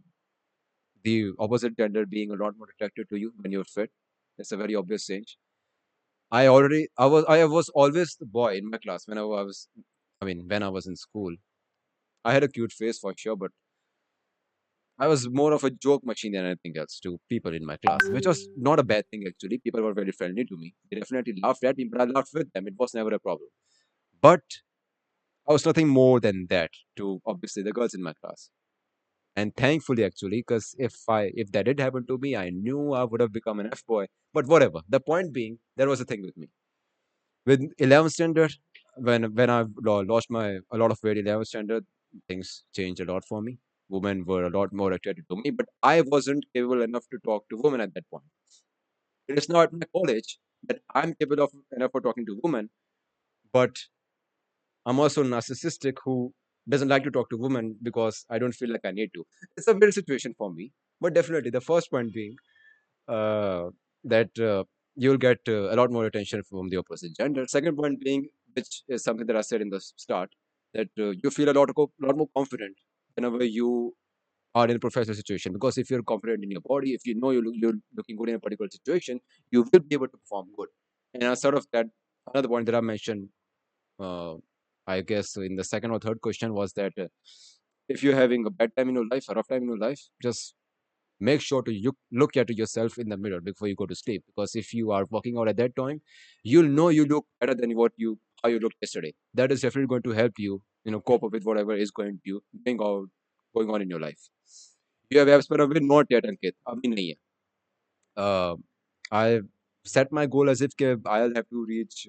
[1.02, 3.90] the opposite gender being a lot more attracted to you when you're fit.
[4.38, 5.37] It's a very obvious change.
[6.31, 9.68] I already, I was, I was always the boy in my class when I was,
[10.20, 11.35] I mean, when I was in school.
[12.24, 13.51] I had a cute face for sure, but
[14.98, 18.01] I was more of a joke machine than anything else to people in my class,
[18.11, 19.59] which was not a bad thing actually.
[19.59, 20.74] People were very friendly to me.
[20.90, 22.66] They definitely laughed at me, but I laughed with them.
[22.66, 23.48] It was never a problem.
[24.20, 24.42] But
[25.48, 28.51] I was nothing more than that to obviously the girls in my class.
[29.38, 33.05] And thankfully, actually, because if I if that did happen to me, I knew I
[33.05, 34.07] would have become an F boy.
[34.35, 34.81] But whatever.
[34.88, 36.48] The point being, there was a thing with me.
[37.46, 38.55] With 11th standard,
[38.96, 41.87] when when I lost my a lot of weight, 11th standard,
[42.29, 43.59] things changed a lot for me.
[43.88, 47.48] Women were a lot more attracted to me, but I wasn't capable enough to talk
[47.51, 48.24] to women at that point.
[49.29, 52.70] It is now at my college that I'm capable of enough for talking to women,
[53.53, 53.87] but
[54.85, 56.18] I'm also narcissistic who
[56.68, 59.24] doesn't like to talk to women because I don't feel like I need to.
[59.57, 62.37] It's a weird situation for me, but definitely the first point being
[63.09, 63.70] uh,
[64.04, 67.46] that uh, you'll get uh, a lot more attention from the opposite gender.
[67.46, 70.31] Second point being, which is something that I said in the start,
[70.74, 72.76] that uh, you feel a lot, of, lot more confident
[73.14, 73.94] whenever you
[74.54, 75.52] are in a professional situation.
[75.52, 78.35] Because if you're confident in your body, if you know you're, you're looking good in
[78.35, 80.68] a particular situation, you will be able to perform good.
[81.14, 81.87] And sort of that,
[82.35, 83.28] another point that I mentioned
[83.98, 84.35] uh,
[84.88, 87.08] I guess in the second or third question was that uh,
[87.88, 90.01] if you're having a bad time in your life, a rough time in your life,
[90.21, 90.56] just
[91.19, 94.23] make sure to you look at yourself in the mirror before you go to sleep.
[94.27, 96.01] Because if you are walking out at that time,
[96.43, 99.13] you'll know you look better than what you how you looked yesterday.
[99.34, 102.19] That is definitely going to help you, you know, cope up with whatever is going
[102.25, 103.10] to going on
[103.56, 104.29] going on in your life.
[105.10, 106.53] You have abs पर अभी not yet Ankit.
[106.67, 107.15] अभी नहीं है.
[108.15, 108.56] Uh,
[109.12, 109.41] I
[109.86, 112.08] set my goal as if I'll have to reach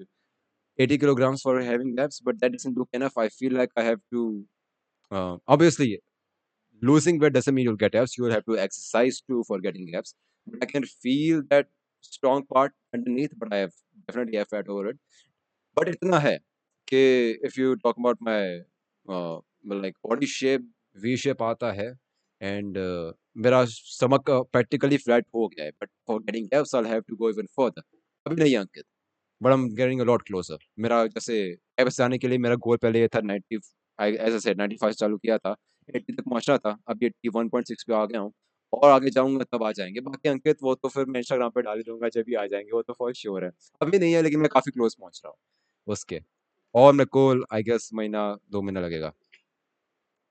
[0.79, 3.17] 80 kilograms for having abs, but that doesn't look enough.
[3.17, 4.45] I feel like I have to,
[5.11, 6.01] uh, obviously,
[6.81, 8.17] losing weight doesn't mean you'll get abs.
[8.17, 10.15] You will have to exercise too for getting abs.
[10.47, 11.67] But I can feel that
[12.01, 13.73] strong part underneath, but I have
[14.07, 14.97] definitely have fat over it.
[15.75, 16.37] But इतना है
[16.87, 18.59] कि if you talk about my
[19.09, 20.65] uh, like body shape,
[21.03, 21.93] V shape आता है
[22.41, 25.71] and uh, मेरा stomach practically flat हो गया है.
[25.81, 27.83] But for getting abs, I'll have to go even further.
[28.27, 28.85] अभी नहीं अंकित
[29.40, 31.36] but I am getting a lot closer मेरा जैसे
[31.80, 33.56] एबस जाने के लिए मेरा गोल पहले ये था ninety
[33.98, 35.54] as said ninety five चालू किया था।
[35.88, 38.32] एट्टी तक पहुँचना था। अब एट्टी वन पॉइंट सिक्स पे आ गया हूँ
[38.72, 41.82] और आगे जाऊँगा तब आ जाएँगे। बाकी अंकित, वो तो फिर मैं इंस्टाग्राम पे डाल
[41.82, 43.50] दूँगा, जब भी आ जाएँगे, वो तो फॉर श्योर है।
[43.82, 45.38] अभी नहीं है, लेकिन मैं काफ़ी क्लोज पहुँच रहा हूँ।
[45.86, 46.20] उसके।
[46.74, 49.08] और मेरे को आई गेस महीना, दो महीना लगेगा।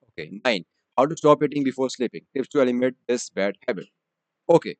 [0.10, 0.66] Okay nine
[0.98, 3.90] how to stop eating before sleeping tips to eliminate this bad habit
[4.50, 4.76] okay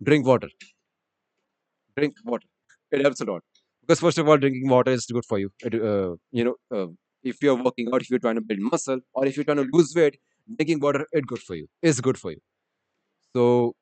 [0.00, 0.48] drink water
[1.96, 2.48] drink water
[2.92, 3.42] it helps a lot.
[3.82, 5.50] Because first of all drinking water is good for you.
[5.64, 6.86] It, uh, you know uh,
[7.22, 9.68] if you're working out if you're trying to build muscle or if you're trying to
[9.72, 10.18] lose weight
[10.56, 12.40] drinking water is good for you is good for you.
[13.34, 13.74] So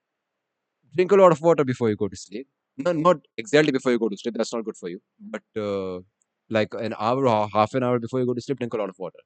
[0.94, 2.46] drink a lot of water before you go to sleep.
[2.76, 5.00] Not, not exactly before you go to sleep that's not good for you.
[5.20, 6.00] But uh,
[6.48, 8.88] like an hour or half an hour before you go to sleep drink a lot
[8.88, 9.18] of water.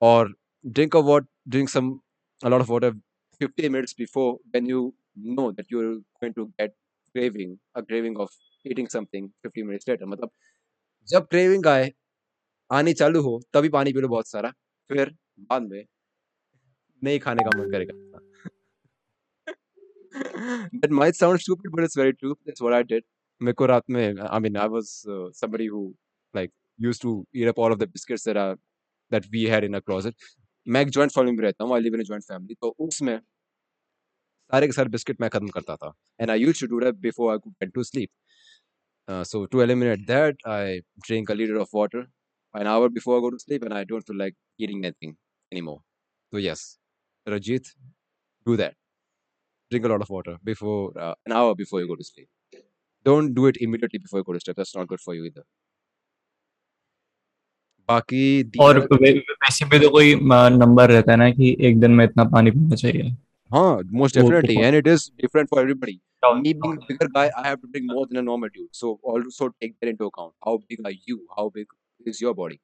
[0.00, 0.28] Or
[0.70, 2.00] drink a what drink some
[2.42, 2.92] a lot of water
[3.40, 6.74] 50 minutes before when you know that you're going to get
[7.12, 8.30] craving a craving of
[8.66, 10.30] eating something 15 minutes later मतलब
[11.08, 11.92] जब craving आए
[12.70, 14.50] आनी चालू हो तभी पानी P low बहुत सारा
[14.88, 15.14] फिर
[15.50, 15.84] बाद में
[17.04, 17.94] नहीं खाने का मन करेगा।
[20.82, 22.34] That might sound stupid but it's very true.
[22.46, 23.04] That's what I did.
[23.40, 25.82] मेरे को रात में I mean I was uh, somebody who
[26.34, 26.52] like
[26.88, 28.56] used to eat up all of the biscuits that are
[29.10, 30.14] that we had in a closet.
[30.66, 33.18] मैं एक joint family में रहता हूँ I live in joint family तो उसमें
[34.52, 37.32] सारे के सारे बिस्किट मैं खत्म करता था। And I used to do that before
[37.32, 38.10] I could get to sleep
[39.07, 42.07] Uh, so to eliminate that, I drink a liter of water
[42.53, 45.15] an hour before I go to sleep, and I don't feel like eating anything
[45.51, 45.81] anymore.
[46.31, 46.77] So yes,
[47.27, 47.67] Rajit,
[48.45, 48.75] do that.
[49.71, 52.27] Drink a lot of water before uh, an hour before you go to sleep.
[53.03, 54.57] Don't do it immediately before you go to sleep.
[54.57, 55.43] That's not good for you either.
[57.89, 60.15] बाकी और वैसे भी तो कोई
[60.57, 63.15] number रहता है ना कि एक दिन में इतना पानी पीना चाहिए
[63.54, 64.56] Huh, most definitely.
[64.62, 66.00] And it is different for everybody.
[66.40, 68.74] Me being a bigger guy, I have to drink more than a normal dude.
[68.74, 70.32] So also take that into account.
[70.44, 71.20] How big are you?
[71.36, 71.66] How big
[72.04, 72.60] is your body?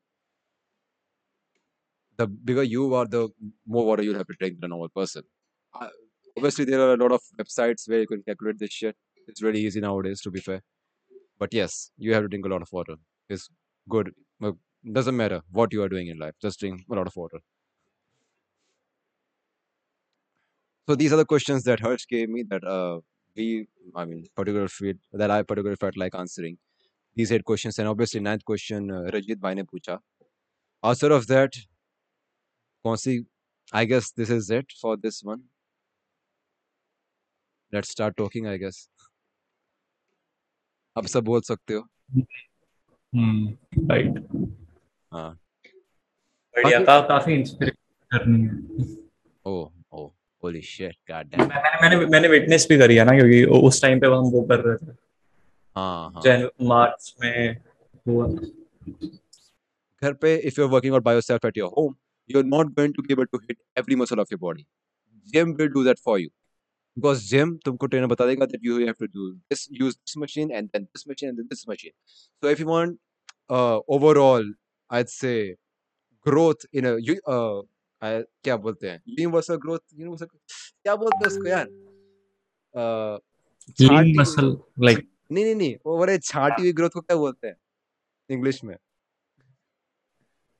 [2.16, 3.28] The bigger you are, the
[3.66, 5.22] more water you'll have to drink than a normal person.
[5.80, 5.88] Uh,
[6.36, 8.96] obviously, there are a lot of websites where you can calculate this shit.
[9.28, 10.60] It's really easy nowadays, to be fair.
[11.38, 12.96] But yes, you have to drink a lot of water.
[13.28, 13.48] It's
[13.88, 14.10] good.
[14.92, 16.34] Doesn't matter what you are doing in life.
[16.42, 17.38] Just drink a lot of water.
[20.87, 22.99] so these are the questions that Harsh gave me that uh
[23.35, 26.57] we I mean particular feel that I particularly felt like answering
[27.17, 29.99] these eight questions and obviously ninth question uh, Rajit bhai ne pucha
[30.83, 31.57] outside of that
[32.85, 33.25] कौन सी
[33.73, 35.43] I guess this is it for this one
[37.73, 38.87] let's start talking I guess
[40.97, 41.81] अब सब बोल सकते हो
[43.15, 44.17] हम्म right
[45.13, 45.31] हाँ
[46.55, 48.95] बढ़िया बाकी का, काफी इंस्पिरेशन करनी है
[49.45, 49.69] ओ ओ
[50.44, 54.00] होली शिट गॉड डैम मैंने मैंने मैंने विटनेस भी करी है ना क्योंकि उस टाइम
[54.00, 54.92] पे हम वो कर रहे थे
[55.76, 57.56] हाँ हाँ जन मार्च में
[58.08, 58.26] हुआ
[60.02, 61.96] घर पे if you're working out by yourself at your home
[62.32, 64.66] you're not going to be able to hit every muscle of your body
[65.34, 66.30] gym will do that for you
[66.96, 70.52] because gym तुमको ट्रेनर बता देगा that you have to do this use this machine
[70.60, 71.96] and then this machine and then this machine
[72.42, 72.98] so if you want
[73.50, 74.48] uh, overall
[74.90, 75.56] I'd say
[76.26, 76.94] growth in a
[77.34, 77.60] uh,
[78.02, 79.02] क्या बोलते हैं?
[79.08, 81.66] Universal growth universal क्या बोलते हैं उसको यार?
[83.80, 87.56] Lean muscle like नहीं नहीं नहीं वो बोले छाटी हुई ग्रोथ को क्या बोलते हैं?
[88.30, 88.76] इंग्लिश में।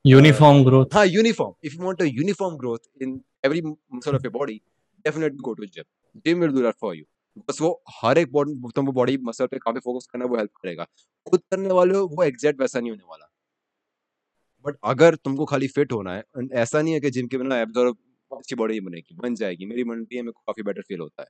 [0.04, 0.94] Uniform growth.
[0.94, 1.54] हाँ uniform.
[1.64, 4.60] If you want a uniform growth in every muscle of your body
[5.04, 5.84] definitely go to gym
[6.26, 7.04] gym will do that for you
[7.48, 7.70] बस वो
[8.02, 10.86] हर एक बॉडी तुमको बॉडी मसल पे काफ़ी फोकस करना वो हेल्प करेगा।
[11.26, 13.30] खुद करने वाले हो वो एग्जैक्ट वैसा नहीं होने वाला।
[14.64, 17.76] बट अगर तुमको खाली फिट होना है ऐसा नहीं है कि जिम के बिना एब्स
[17.76, 21.00] और हाँ। अच्छी बॉडी बनेगी बन जाएगी। मेरी मनती है मेरे को काफ़ी बेटर फील
[21.00, 21.28] होता है।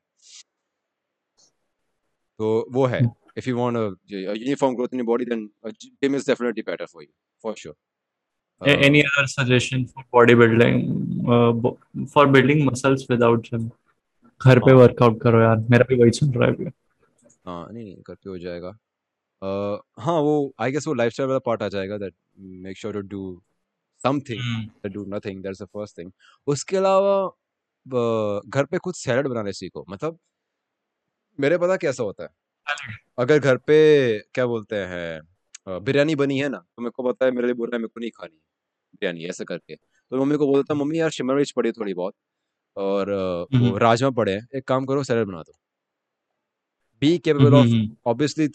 [2.40, 3.00] तो वो है।
[3.38, 7.02] If you want a uniform growth in your body then gym is definitely better for
[7.02, 7.12] you
[7.42, 13.68] for sure any other suggestion for body building for building muscles without gym
[14.40, 16.64] घर पे हाँ। Workout करो यार मेरा भी वही चल रहा है अभी।
[17.46, 18.70] हाँ नहीं घर पे हो जाएगा।
[19.42, 23.00] uh, हाँ वो आई गेस वो लाइफस्टाइल वाला पार्ट आ जाएगा that make sure to
[23.08, 23.42] do
[24.00, 26.10] something hmm, that do nothing that's the first thing
[26.46, 27.14] उसके अलावा
[28.46, 30.18] घर पे खुद सैलड बनाने सीखो मतलब
[31.38, 32.28] मेरे पता कैसा होता है?
[33.18, 33.76] अगर घर पे
[34.34, 37.68] क्या बोलते हैं बिरयानी बनी है ना तो मेरे को पता है मेरे लिए बोल
[37.68, 38.36] रहा है मेरे को नहीं खानी
[38.94, 42.14] बिरयानी ऐसा करके। तो मम्मी को बोलता मम्मी यार शिमला मिर्च पड़ी थोड़ी बहुत
[42.76, 45.52] और वो हम्म, राजमा पड़े हैं एक काम करो सैलड बना दो।
[47.02, 47.96] Be capable hmm, of hmm.
[48.10, 48.46] Obviously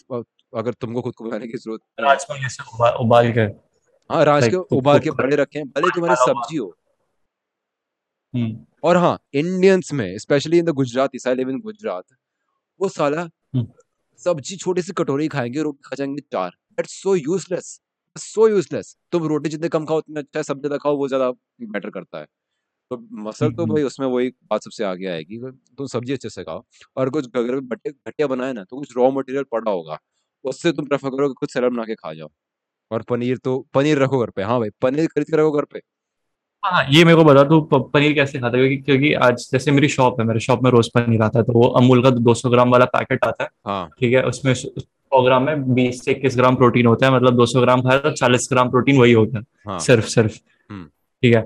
[0.54, 3.46] अगर तुमको खुद को बनाने की ज़रूरत राजमा जैसे उबाल, उबाल के
[4.10, 6.74] हाँ राज के उबाल के बड़े रखे हैं भले तुम्हारी सब्ज़ी हो।
[8.34, 12.04] हम्म, और हाँ इंडियंस में specially in the Gujarat I live in Gujarat
[12.80, 13.66] वो साला हम्म,
[14.20, 17.78] सब्ज़ी छोटी सी कटोरी खाएँगे रोटी खा जाएँगे चार। That's so useless
[18.16, 21.30] so useless तुम रोटी जितने कम खाओ उतना अच्छा सब्ज़ी ज़्यादा खाओ वो ज़्यादा
[21.70, 22.26] मैटर करता है।
[22.90, 25.38] तो मसल तो हम्म, भाई उसमें वही बात सबसे आगे आएगी
[25.78, 26.62] तुम सब्ज़ी अच्छे से खाओ
[26.96, 29.98] और कुछ अगर घटिया बनाए ना तो कुछ रॉ मटेरियल पड़ा होगा
[30.44, 32.28] उससे तुम प्रेफर करो कुछ सैलड बना के खा जाओ।
[32.90, 35.80] और पनीर तो पनीर रखो घर पे हाँ भाई पनीर खरीद के रखो घर पे।
[36.64, 38.62] हाँ ये मेरे को बता तू पनीर कैसे खाता है?
[38.68, 41.52] क्योंकि क्योंकि आज जैसे मेरी शॉप है मेरे शॉप में रोज पनीर आता है तो
[41.52, 45.42] वो अमूल का 200 ग्राम वाला पैकेट आता है हाँ। ठीक है उसमें सौ ग्राम
[45.42, 48.70] में बीस से इक्कीस ग्राम प्रोटीन होता है मतलब 200 ग्राम खाया तो चालीस ग्राम
[48.70, 50.38] प्रोटीन वही होता है हाँ। सिर्फ़ सिर्फ़
[50.70, 50.84] हम्म।
[51.22, 51.40] ठीक है।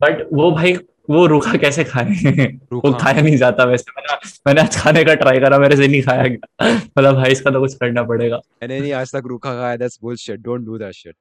[0.00, 0.76] बट वो भाई
[1.10, 2.46] वो रूखा कैसे खाए?
[2.72, 6.02] वो खाया नहीं जाता वैसे। मैंने मैंने आज खाने का ट्राई करा मेरे से नहीं
[6.02, 9.76] खाया गया। मतलब भाई इसका तो कुछ करना पड़ेगा। मैंने नहीं आज तक रूखा खाया
[9.76, 11.14] that's bullshit don't do that shit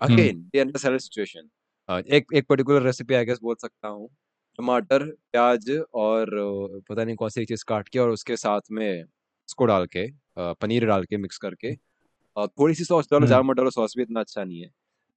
[0.00, 1.48] again the under situation
[2.08, 4.08] एक एक पर्टिकुलर रेसिपी आई गेस बोल सकता हूँ।
[4.58, 6.30] टमाटर प्याज और
[6.88, 10.06] पता नहीं कौन सी चीज़ काट के और उसके साथ में इसको डाल के
[10.38, 11.74] पनीर डाल के मिक्स करके।
[12.36, 14.70] और थोड़ी सी सॉस डालो ज़्यादा मत डालो सॉस भी इतना अच्छा नहीं है।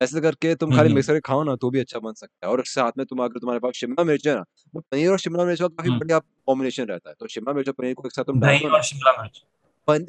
[0.03, 2.47] ऐसे करके तुम हम्म खाली हम्म। मिक्स करके खाओ ना तो भी अच्छा बन सकता
[2.47, 4.43] है। और साथ में तुम अगर तुम्हारे पास शिमला मिर्च है ना
[4.75, 7.67] वो पनीर और शिमला मिर्च का काफ़ी हम्म। बढ़िया कॉम्बिनेशन रहता है। तो शिमला मिर्च
[7.67, 9.43] और पनीर को एक साथ तुम डाल शिमला मिर्च।
[9.87, 10.05] पन,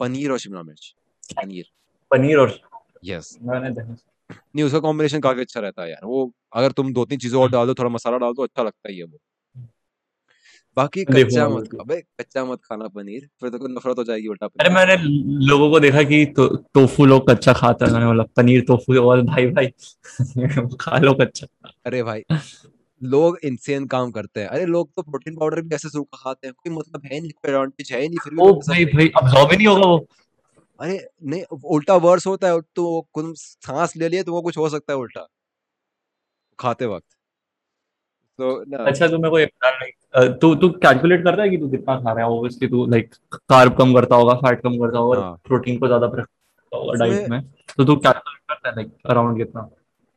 [0.00, 0.94] पनीर और शिमला मिर्च।
[1.36, 1.70] पनीर।
[2.10, 2.58] पनीर और
[3.04, 7.42] यस नहीं उसका कॉम्बिनेशन काफ़ी अच्छा रहता है यार। वो अगर तुम दो तीन चीज़ों
[7.42, 9.18] और डाल दो थोड़ा मसाला डाल दो अच्छा लगता ही है वो।
[10.76, 14.46] बाकी कच्चा मत बिल्कुल अबे कच्चा मत खाना पनीर फिर तो नफरत हो जाएगी उल्टा
[14.46, 14.96] अरे मैंने
[15.46, 19.22] लोगों को देखा कि तो, टोफू लोग कच्चा खाता है मैंने बोला पनीर टोफू और
[19.22, 19.66] भाई भाई
[20.80, 21.46] खा लो कच्चा।
[21.86, 22.22] अरे भाई
[23.02, 26.54] लोग इनसेन काम करते हैं। अरे लोग तो प्रोटीन पाउडर भी ऐसे सूखा खाते हैं
[26.54, 29.56] कोई मतलब है नहीं कोई एडवांटेज है नहीं फिर भी ओ भाई भाई अब्सॉर्ब ही
[29.56, 30.06] नहीं होगा वो।
[30.80, 34.92] अरे नहीं उल्टा वर्स होता है तो सांस ले लिए तो वो कुछ हो सकता
[34.92, 35.26] है उल्टा
[36.58, 37.06] खाते वक्त।
[38.38, 41.96] तो ना। अच्छा तो मेरे को लाइक तू तू कैलकुलेट करता है कि तू कितना
[41.96, 42.30] खा रहा है?
[42.30, 45.86] ऑब्वियसली तू लाइक कार्ब कम करता होगा फैट कम करता होगा और हाँ। प्रोटीन को
[45.86, 47.40] ज़्यादा प्रेफर करता होगा डाइट में।
[47.78, 49.68] तो तू कैलकुलेट करता है लाइक अराउंड कितना?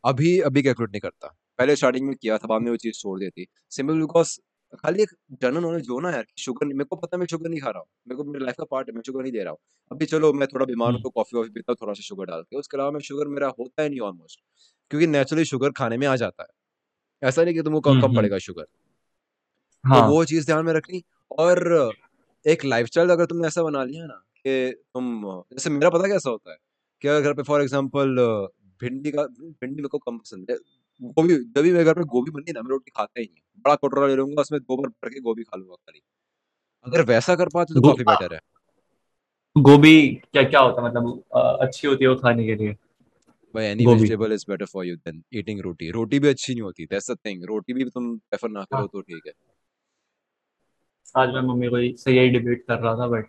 [0.03, 3.19] अभी अभी कैलकुलेट नहीं करता। पहले स्टार्टिंग में किया था बाद में वो चीज़ छोड़
[3.19, 4.37] दी थी सिंपल बिकॉज़
[4.73, 5.09] खाली एक
[5.41, 7.69] जनरल नॉलेज हो ना यार कि शुगर मेरे को पता है मैं शुगर नहीं खा
[7.69, 9.57] रहा हूँ। मेरे को मेरी लाइफ का पार्ट है मैं शुगर नहीं दे रहा हूँ।
[9.91, 12.25] अभी चलो मैं थोड़ा बीमार हूँ हम्म। तो कॉफ़ी वॉफी पीता हूँ थोड़ा सा शुगर
[12.25, 14.39] डाल के। उसके अलावा मैं शुगर मेरा होता ही नहीं ऑलमोस्ट
[14.91, 16.49] क्योंकि नेचुरली शुगर खाने में आ जाता है।
[17.23, 20.65] ऐसा नहीं कि तुमको कम हम्म कम हम्म, पड़ेगा शुगर। तो हाँ। वो चीज़ ध्यान
[20.65, 21.03] में रखनी
[21.39, 21.91] और
[22.47, 25.21] एक लाइफस्टाइल अगर तुमने ऐसा बना लिया ना कि तुम
[25.53, 26.57] जैसे मेरा पता कैसा होता है
[27.01, 28.15] कि अगर घर पे फॉर एग्जांपल
[28.81, 30.57] भिंडी का भिंडी मेरे को कम पसंद है।
[31.01, 33.61] गोभी जब भी मेरे घर पे गोभी बनती है ना मैं रोटी खाता ही नहीं।
[33.65, 36.01] बड़ा कटोरा ले लूँगा उसमें दो बार भर के गोभी खा लूँगा खाली।
[36.85, 38.39] अगर वैसा कर पाते तो काफ़ी बेटर है।
[39.57, 40.87] गोभी क्या क्या होता है?
[40.87, 41.23] मतलब
[41.61, 42.75] अच्छी होती है वो खाने के लिए?
[43.55, 46.85] भाई any vegetable is better for you than eating roti रोटी भी अच्छी नहीं होती
[46.85, 49.33] दैट्स द थिंग रोटी भी तुम प्रेफर ना करो हाँ तो ठीक है
[51.15, 53.27] आज मैं मम्मी को से यही डिबेट कर रहा था but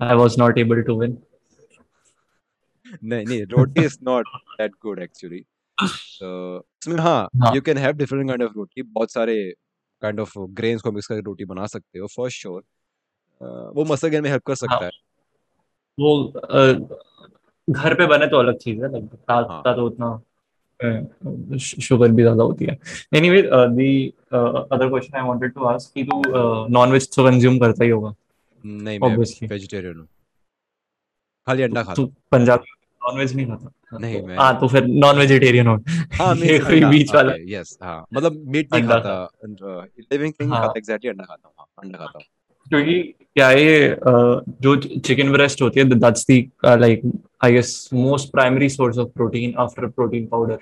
[0.00, 1.16] I was not able to win
[3.04, 4.26] नहीं नहीं roti is not
[4.58, 5.40] that good actually
[5.78, 9.34] तो इसमें हाँ हाँ। You can have different kind of roti बहुत सारे
[10.02, 12.62] काइंड ऑफ़ ग्रेन्स को मिक्स करके रोटी बना सकते हो फॉर श्योर
[13.76, 14.90] वो मसल गेन में हेल्प कर हाँ। सकता है।
[15.98, 16.88] वो अ,
[17.68, 20.18] घर पे बने तो अलग चीज़ है लाइक हाँ। तो उतना
[21.58, 22.76] शुगर भी ज़्यादा होती है।
[23.14, 26.22] Anyway the other question I wanted to ask कि तू
[26.74, 28.14] नॉन वेज तो कंज्यूम करता ही होगा?
[28.64, 30.06] नहीं मैं वेजिटेरियन हूँ।
[31.46, 32.64] खाली अंडा खाता तू हूँ। पंजाब
[33.00, 33.70] नॉन वेज नहीं खाता?
[33.92, 35.74] हाँ, नहीं तो मैं हाँ तो फिर नॉन वेजिटेरियन हो
[36.20, 39.14] हाँ ये कोई बीच वाला। यस हाँ। मतलब मीट नहीं खाता
[39.44, 42.24] लिविंग थिंग नहीं हाँ। खाता एग्जैक्टली अंडा खाता हूँ हाँ अंडा खाता हूँ।
[42.68, 43.02] क्योंकि
[43.34, 43.96] क्या ये
[44.60, 47.02] जो चिकन ब्रेस्ट होती है that's the like
[47.44, 50.58] I guess most primary source of protein after protein powder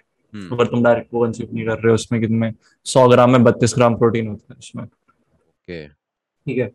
[0.53, 2.53] अगर तुम डायरेक्ट वो कंज्यूम नहीं कर रहे हो उसमें कितने
[2.87, 6.73] सौ ग्राम में बत्तीस ग्राम प्रोटीन होता है उसमें। ओके ठीक है?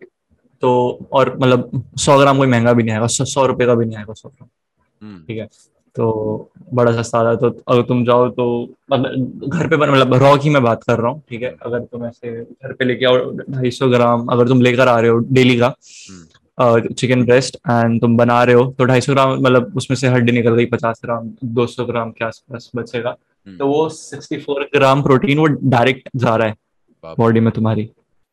[0.61, 0.69] तो
[1.13, 4.13] और मतलब सौ ग्राम कोई महँगा भी नहीं आएगा सौ रुपए का भी नहीं आएगा
[4.13, 4.49] सौ ग्राम।
[5.01, 5.47] हम्म ठीक है?
[5.95, 8.45] तो बड़ा सस्ता आता है तो अगर तुम जाओ तो
[8.91, 11.55] मतलब घर पे बन मतलब रॉ की मैं बात कर रहा हूँ ठीक है?
[11.61, 15.11] अगर तुम ऐसे घर पे लेके आओ ढाई सौ ग्राम अगर तुम लेकर आ रहे
[15.11, 19.33] हो डेली का हम्म। चिकन ब्रेस्ट एंड तुम बना रहे हो तो ढाई सौ ग्राम
[19.35, 23.57] मतलब उसमें से हड्डी निकल गई पचास ग्राम दो सौ ग्राम के आसपास बचेगा। हम्म।
[23.57, 27.89] तो वो सिक्सटी फोर ग्राम प्रोटीन वो डायरेक्ट जा रहा है बॉडी में तुम्हारी।